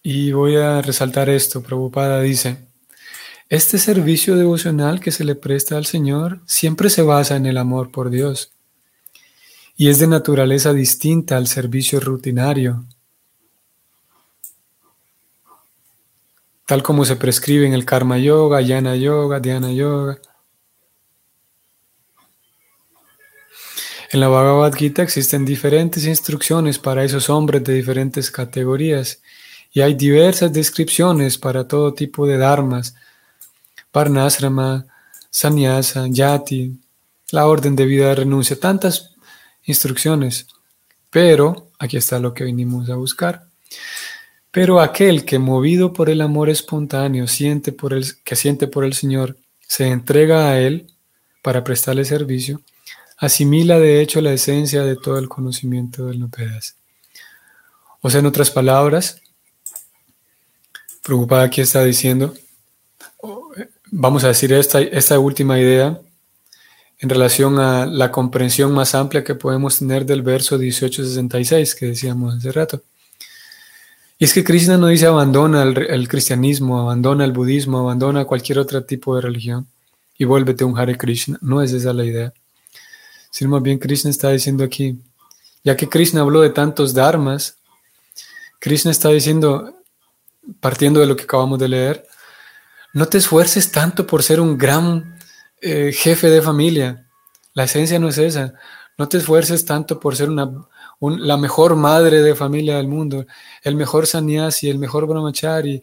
Y 0.00 0.30
voy 0.30 0.54
a 0.54 0.80
resaltar 0.80 1.28
esto. 1.28 1.60
Prabhupada 1.60 2.20
dice, 2.20 2.58
este 3.48 3.78
servicio 3.78 4.36
devocional 4.36 5.00
que 5.00 5.10
se 5.10 5.24
le 5.24 5.34
presta 5.34 5.76
al 5.76 5.86
Señor 5.86 6.40
siempre 6.46 6.88
se 6.88 7.02
basa 7.02 7.34
en 7.34 7.46
el 7.46 7.58
amor 7.58 7.90
por 7.90 8.10
Dios 8.10 8.52
y 9.80 9.88
es 9.88 9.98
de 9.98 10.06
naturaleza 10.06 10.74
distinta 10.74 11.38
al 11.38 11.46
servicio 11.46 12.00
rutinario, 12.00 12.84
tal 16.66 16.82
como 16.82 17.06
se 17.06 17.16
prescribe 17.16 17.66
en 17.66 17.72
el 17.72 17.86
Karma 17.86 18.18
Yoga, 18.18 18.60
Yana 18.60 18.94
Yoga, 18.96 19.40
Dhyana 19.40 19.72
Yoga. 19.72 20.18
En 24.12 24.20
la 24.20 24.28
Bhagavad 24.28 24.74
Gita 24.74 25.02
existen 25.02 25.46
diferentes 25.46 26.04
instrucciones 26.04 26.78
para 26.78 27.02
esos 27.02 27.30
hombres 27.30 27.64
de 27.64 27.72
diferentes 27.72 28.30
categorías 28.30 29.22
y 29.72 29.80
hay 29.80 29.94
diversas 29.94 30.52
descripciones 30.52 31.38
para 31.38 31.66
todo 31.66 31.94
tipo 31.94 32.26
de 32.26 32.36
dharmas, 32.36 32.96
parnasrama, 33.90 34.84
sannyasa, 35.30 36.06
yati, 36.06 36.78
la 37.30 37.46
orden 37.46 37.76
de 37.76 37.86
vida 37.86 38.08
de 38.08 38.16
renuncia, 38.16 38.60
tantas 38.60 39.10
instrucciones. 39.64 40.46
Pero, 41.10 41.70
aquí 41.78 41.96
está 41.96 42.18
lo 42.18 42.34
que 42.34 42.44
vinimos 42.44 42.88
a 42.90 42.94
buscar. 42.96 43.44
Pero 44.50 44.80
aquel 44.80 45.24
que 45.24 45.38
movido 45.38 45.92
por 45.92 46.10
el 46.10 46.20
amor 46.20 46.50
espontáneo 46.50 47.26
siente 47.28 47.72
por 47.72 47.92
el, 47.94 48.04
que 48.24 48.36
siente 48.36 48.66
por 48.66 48.84
el 48.84 48.94
Señor, 48.94 49.36
se 49.60 49.86
entrega 49.88 50.48
a 50.48 50.58
Él 50.60 50.92
para 51.42 51.62
prestarle 51.62 52.04
servicio, 52.04 52.60
asimila 53.16 53.78
de 53.78 54.00
hecho 54.00 54.20
la 54.20 54.32
esencia 54.32 54.82
de 54.82 54.96
todo 54.96 55.18
el 55.18 55.28
conocimiento 55.28 56.06
del 56.06 56.18
Nopedas. 56.18 56.76
O 58.00 58.10
sea, 58.10 58.20
en 58.20 58.26
otras 58.26 58.50
palabras, 58.50 59.20
preocupada 61.02 61.44
aquí 61.44 61.60
está 61.60 61.84
diciendo, 61.84 62.34
vamos 63.90 64.24
a 64.24 64.28
decir 64.28 64.52
esta, 64.52 64.80
esta 64.80 65.18
última 65.18 65.58
idea 65.58 66.00
en 67.00 67.08
relación 67.08 67.58
a 67.58 67.86
la 67.86 68.12
comprensión 68.12 68.72
más 68.72 68.94
amplia 68.94 69.24
que 69.24 69.34
podemos 69.34 69.78
tener 69.78 70.04
del 70.04 70.22
verso 70.22 70.58
1866 70.58 71.74
que 71.74 71.86
decíamos 71.86 72.36
hace 72.36 72.52
rato. 72.52 72.82
Y 74.18 74.24
es 74.24 74.34
que 74.34 74.44
Krishna 74.44 74.76
no 74.76 74.88
dice 74.88 75.06
abandona 75.06 75.62
el, 75.62 76.08
cristianismo, 76.08 76.78
abandona 76.78 77.24
el 77.24 77.32
budismo, 77.32 77.78
abandona 77.78 78.26
cualquier 78.26 78.58
otro 78.58 78.84
tipo 78.84 79.16
de 79.16 79.22
religión 79.22 79.66
y 80.18 80.26
vuélvete 80.26 80.62
un 80.62 80.78
Hare 80.78 80.98
Krishna. 80.98 81.38
No 81.40 81.62
es 81.62 81.72
esa 81.72 81.94
la 81.94 82.04
idea. 82.04 82.34
Sino 83.30 83.50
más 83.52 83.62
bien 83.62 83.78
Krishna 83.78 84.10
está 84.10 84.28
diciendo 84.28 84.62
aquí, 84.62 84.98
ya 85.64 85.74
que 85.74 85.88
Krishna 85.88 86.20
habló 86.20 86.42
de 86.42 86.50
tantos 86.50 86.92
dharmas, 86.92 87.56
Krishna 88.58 88.90
está 88.90 89.08
diciendo, 89.08 89.74
partiendo 90.60 91.00
de 91.00 91.06
lo 91.06 91.16
que 91.16 91.22
acabamos 91.22 91.58
de 91.58 91.68
leer, 91.68 92.06
no 92.92 93.06
te 93.06 93.16
esfuerces 93.16 93.72
tanto 93.72 94.06
por 94.06 94.22
ser 94.22 94.38
un 94.38 94.58
gran 94.58 95.18
eh, 95.60 95.92
jefe 95.92 96.28
de 96.28 96.42
familia. 96.42 97.06
La 97.54 97.64
esencia 97.64 97.98
no 97.98 98.08
es 98.08 98.18
esa. 98.18 98.54
No 98.98 99.08
te 99.08 99.18
esfuerces 99.18 99.64
tanto 99.64 99.98
por 99.98 100.16
ser 100.16 100.30
una, 100.30 100.50
la 101.00 101.36
mejor 101.36 101.76
madre 101.76 102.22
de 102.22 102.34
familia 102.34 102.76
del 102.76 102.88
mundo, 102.88 103.26
el 103.62 103.74
mejor 103.76 104.06
sannyasi, 104.06 104.68
el 104.68 104.78
mejor 104.78 105.06
brahmachari. 105.06 105.82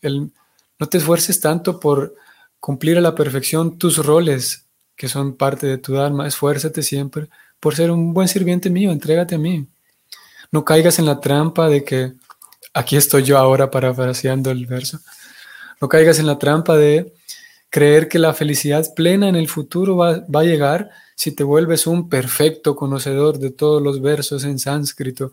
El, 0.00 0.32
no 0.78 0.88
te 0.88 0.98
esfuerces 0.98 1.40
tanto 1.40 1.80
por 1.80 2.14
cumplir 2.60 2.98
a 2.98 3.00
la 3.00 3.14
perfección 3.14 3.78
tus 3.78 4.04
roles 4.04 4.66
que 4.96 5.08
son 5.08 5.36
parte 5.36 5.66
de 5.66 5.78
tu 5.78 5.98
alma. 5.98 6.26
Esfuérzate 6.26 6.82
siempre 6.82 7.28
por 7.58 7.74
ser 7.74 7.90
un 7.90 8.12
buen 8.12 8.28
sirviente 8.28 8.70
mío, 8.70 8.92
entrégate 8.92 9.36
a 9.36 9.38
mí. 9.38 9.66
No 10.50 10.64
caigas 10.64 10.98
en 10.98 11.06
la 11.06 11.20
trampa 11.20 11.68
de 11.68 11.84
que 11.84 12.12
aquí 12.74 12.96
estoy 12.96 13.22
yo 13.22 13.38
ahora 13.38 13.70
parafraseando 13.70 14.50
el 14.50 14.66
verso 14.66 15.00
no 15.82 15.88
caigas 15.88 16.20
en 16.20 16.26
la 16.28 16.38
trampa 16.38 16.76
de 16.76 17.12
creer 17.72 18.06
que 18.06 18.18
la 18.18 18.34
felicidad 18.34 18.92
plena 18.94 19.30
en 19.30 19.34
el 19.34 19.48
futuro 19.48 19.96
va, 19.96 20.22
a 20.40 20.42
llegar 20.44 20.90
si 21.16 21.32
te 21.32 21.42
vuelves 21.42 21.86
un 21.86 22.10
perfecto 22.10 22.76
conocedor 22.76 23.38
de 23.38 23.50
todos 23.50 23.82
los 23.82 24.02
versos 24.02 24.44
en 24.44 24.58
sánscrito. 24.58 25.32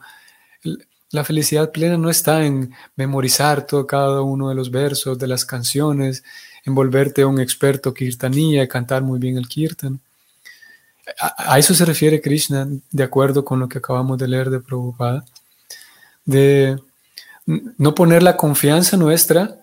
La 1.11 1.25
felicidad 1.25 1.69
plena 1.73 1.97
no 1.97 2.09
está 2.09 2.45
en 2.45 2.73
memorizar 2.95 3.67
todo 3.67 3.85
cada 3.85 4.21
uno 4.21 4.47
de 4.47 4.55
los 4.55 4.71
versos 4.71 5.19
de 5.19 5.27
las 5.27 5.43
canciones, 5.43 6.23
en 6.63 6.75
volverte 6.75 7.25
un 7.25 7.41
experto 7.41 7.93
kirtanía 7.93 8.63
y 8.63 8.67
cantar 8.69 9.01
muy 9.03 9.19
bien 9.19 9.37
el 9.37 9.49
kirtan. 9.49 9.99
A, 11.19 11.55
a, 11.55 11.59
eso 11.59 11.73
se 11.73 11.83
refiere 11.83 12.21
Krishna, 12.21 12.69
de 12.89 13.03
acuerdo 13.03 13.43
con 13.43 13.59
lo 13.59 13.67
que 13.67 13.79
acabamos 13.79 14.17
de 14.17 14.29
leer 14.29 14.49
de 14.49 14.61
Prabhupada, 14.61 15.25
de 16.23 16.79
no 17.45 17.93
poner 17.93 18.23
la 18.23 18.37
confianza 18.37 18.95
nuestra 18.95 19.57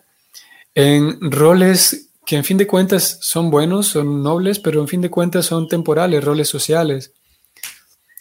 en 0.75 1.33
roles 1.33 2.06
que 2.27 2.37
en 2.37 2.45
fin 2.45 2.59
de 2.59 2.67
cuentas 2.67 3.19
son 3.23 3.51
buenos, 3.51 3.87
son 3.87 4.21
nobles, 4.21 4.59
pero 4.59 4.81
en 4.81 4.89
fin 4.89 5.01
de 5.01 5.11
cuentas 5.11 5.47
son 5.47 5.69
temporales, 5.69 6.25
roles 6.25 6.49
sociales, 6.49 7.13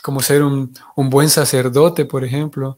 como 0.04 0.22
ser 0.22 0.44
un, 0.44 0.72
buen 0.96 1.28
sacerdote, 1.30 2.06
por 2.06 2.24
ejemplo, 2.24 2.78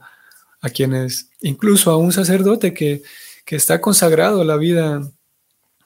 a 0.62 0.70
quienes, 0.70 1.30
incluso 1.42 1.92
a 1.92 1.98
un 1.98 2.14
sacerdote 2.14 2.74
que, 2.74 3.04
está 3.46 3.80
consagrado 3.80 4.42
a 4.42 4.46
la 4.46 4.58
vida 4.58 5.02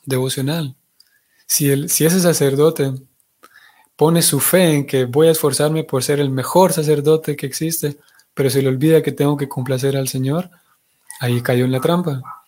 devocional. 0.06 0.76
Si, 1.46 1.88
si 1.90 2.06
ese 2.06 2.20
sacerdote 2.20 2.94
pone 3.96 4.24
su 4.24 4.40
fe 4.40 4.74
en 4.74 4.86
que 4.88 5.06
voy 5.06 5.28
a 5.28 5.32
esforzarme 5.32 5.84
por 5.84 6.04
ser 6.04 6.20
el 6.20 6.32
mejor 6.32 6.74
sacerdote 6.74 7.36
que 7.36 7.46
existe, 7.46 7.98
pero 8.34 8.50
se 8.50 8.62
le 8.64 8.70
olvida 8.70 9.04
que 9.04 9.12
tengo 9.12 9.38
que 9.38 9.48
complacer 9.48 9.96
al 9.96 10.08
Señor, 10.08 10.50
ahí 11.20 11.42
cayó 11.42 11.66
en 11.66 11.72
la 11.72 11.80
trampa. 11.80 12.41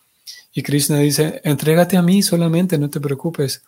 Y 0.56 0.62
Krishna 0.62 0.98
dice, 0.98 1.40
entrégate 1.42 1.96
a 1.96 2.02
mí 2.02 2.22
solamente, 2.22 2.78
no 2.78 2.88
te 2.88 3.00
preocupes. 3.00 3.64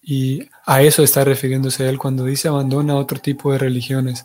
Y 0.00 0.48
a 0.64 0.82
eso 0.82 1.02
está 1.02 1.24
refiriéndose 1.24 1.88
él 1.88 1.98
cuando 1.98 2.24
dice 2.24 2.48
abandona 2.48 2.96
otro 2.96 3.20
tipo 3.20 3.52
de 3.52 3.58
religiones, 3.58 4.24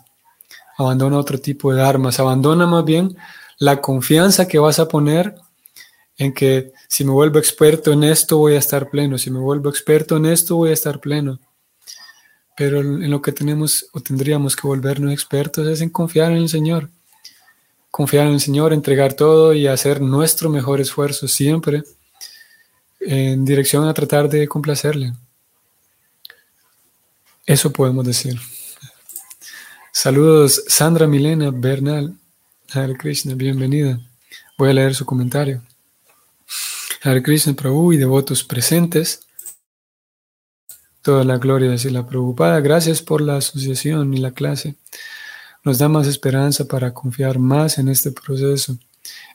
abandona 0.78 1.18
otro 1.18 1.38
tipo 1.38 1.72
de 1.72 1.82
armas, 1.82 2.18
abandona 2.18 2.66
más 2.66 2.84
bien 2.84 3.16
la 3.58 3.80
confianza 3.82 4.48
que 4.48 4.58
vas 4.58 4.78
a 4.78 4.88
poner 4.88 5.34
en 6.16 6.32
que 6.32 6.72
si 6.88 7.04
me 7.04 7.12
vuelvo 7.12 7.38
experto 7.38 7.92
en 7.92 8.04
esto 8.04 8.38
voy 8.38 8.54
a 8.54 8.58
estar 8.58 8.88
pleno, 8.88 9.18
si 9.18 9.30
me 9.30 9.38
vuelvo 9.38 9.68
experto 9.68 10.16
en 10.16 10.26
esto 10.26 10.56
voy 10.56 10.70
a 10.70 10.72
estar 10.74 10.98
pleno. 10.98 11.38
Pero 12.56 12.80
en 12.80 13.08
lo 13.10 13.20
que 13.20 13.32
tenemos 13.32 13.86
o 13.92 14.00
tendríamos 14.00 14.56
que 14.56 14.66
volvernos 14.66 15.12
expertos 15.12 15.68
es 15.68 15.82
en 15.82 15.90
confiar 15.90 16.32
en 16.32 16.38
el 16.38 16.48
Señor 16.48 16.90
confiar 17.90 18.26
en 18.26 18.34
el 18.34 18.40
Señor, 18.40 18.72
entregar 18.72 19.14
todo 19.14 19.54
y 19.54 19.66
hacer 19.66 20.00
nuestro 20.00 20.50
mejor 20.50 20.80
esfuerzo 20.80 21.28
siempre 21.28 21.82
en 23.00 23.44
dirección 23.44 23.88
a 23.88 23.94
tratar 23.94 24.28
de 24.28 24.46
complacerle. 24.48 25.14
Eso 27.46 27.72
podemos 27.72 28.04
decir. 28.04 28.38
Saludos, 29.92 30.64
Sandra 30.68 31.06
Milena 31.06 31.50
Bernal. 31.50 32.14
Hare 32.72 32.96
Krishna, 32.96 33.34
bienvenida. 33.34 33.98
Voy 34.58 34.70
a 34.70 34.74
leer 34.74 34.94
su 34.94 35.06
comentario. 35.06 35.62
Hare 37.02 37.22
Krishna 37.22 37.54
Prabhu 37.54 37.92
y 37.92 37.96
devotos 37.96 38.44
presentes. 38.44 39.26
Toda 41.00 41.24
la 41.24 41.38
gloria 41.38 41.70
de 41.70 41.90
la 41.90 42.06
Prabhupada. 42.06 42.60
Gracias 42.60 43.00
por 43.00 43.22
la 43.22 43.36
asociación 43.36 44.12
y 44.12 44.18
la 44.18 44.32
clase 44.32 44.76
nos 45.68 45.76
da 45.76 45.86
más 45.86 46.06
esperanza 46.06 46.64
para 46.64 46.94
confiar 46.94 47.38
más 47.38 47.76
en 47.76 47.90
este 47.90 48.10
proceso. 48.10 48.78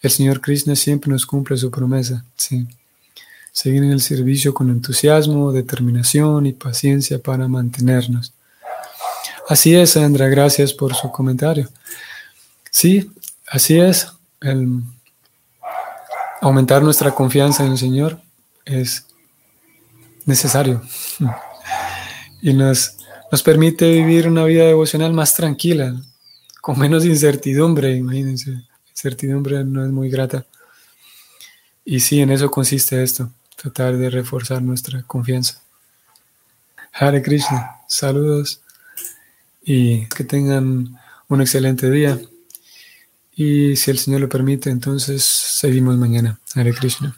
El 0.02 0.10
Señor 0.10 0.41
Krishna 0.41 0.76
siempre 0.76 1.12
nos 1.12 1.28
cumple 1.28 1.56
su 1.58 1.69
promesa, 1.69 2.26
sí. 2.36 2.67
Seguir 3.52 3.84
en 3.84 3.91
el 3.91 4.02
servicio 4.02 4.52
con 4.52 4.72
entusiasmo, 4.72 5.52
determinación 5.52 6.48
y 6.48 6.54
paciencia 6.54 7.19
para 7.19 7.48
mantenernos. 7.48 8.34
Así 9.48 9.76
es, 9.76 9.91
Sandra, 9.91 10.28
gracias 10.28 10.74
por 10.74 10.96
su 10.96 11.12
comentario. 11.12 11.69
Sí, 12.72 13.12
así 13.48 13.80
es. 13.80 14.08
El 14.41 14.82
aumentar 16.41 16.82
nuestra 16.82 17.12
confianza 17.13 17.63
en 17.63 17.74
el 17.74 17.78
Señor 17.78 18.19
es 18.65 19.06
necesario 20.26 20.82
y 22.41 22.54
nos, 22.54 22.98
nos 23.32 23.43
permite 23.43 23.88
vivir 23.91 24.28
una 24.28 24.46
vida 24.46 24.63
devocional 24.63 25.13
más 25.13 25.36
tranquila, 25.36 25.93
con 26.63 26.80
menos 26.80 27.04
incertidumbre, 27.04 27.93
imagínense. 27.93 28.63
Incertidumbre 28.89 29.65
no 29.65 29.84
es 29.84 29.91
muy 29.91 30.10
grata. 30.10 30.45
Y 31.84 31.99
sí, 31.99 32.21
en 32.21 32.32
eso 32.32 32.49
consiste 32.49 33.04
esto, 33.04 33.30
tratar 33.58 33.97
de 33.97 34.10
reforzar 34.10 34.62
nuestra 34.62 35.04
confianza. 35.04 35.62
Hare 36.93 37.21
Krishna, 37.21 37.82
saludos 37.89 38.62
y 39.62 40.06
que 40.06 40.23
tengan 40.23 40.97
un 41.28 41.41
excelente 41.41 41.91
día. 41.91 42.17
Y 43.36 43.76
si 43.76 43.91
el 43.91 43.99
Señor 43.99 44.21
lo 44.21 44.30
permite, 44.30 44.69
entonces 44.69 45.21
seguimos 45.21 45.97
mañana. 45.97 46.39
Hare 46.56 46.73
Krishna. 46.73 47.13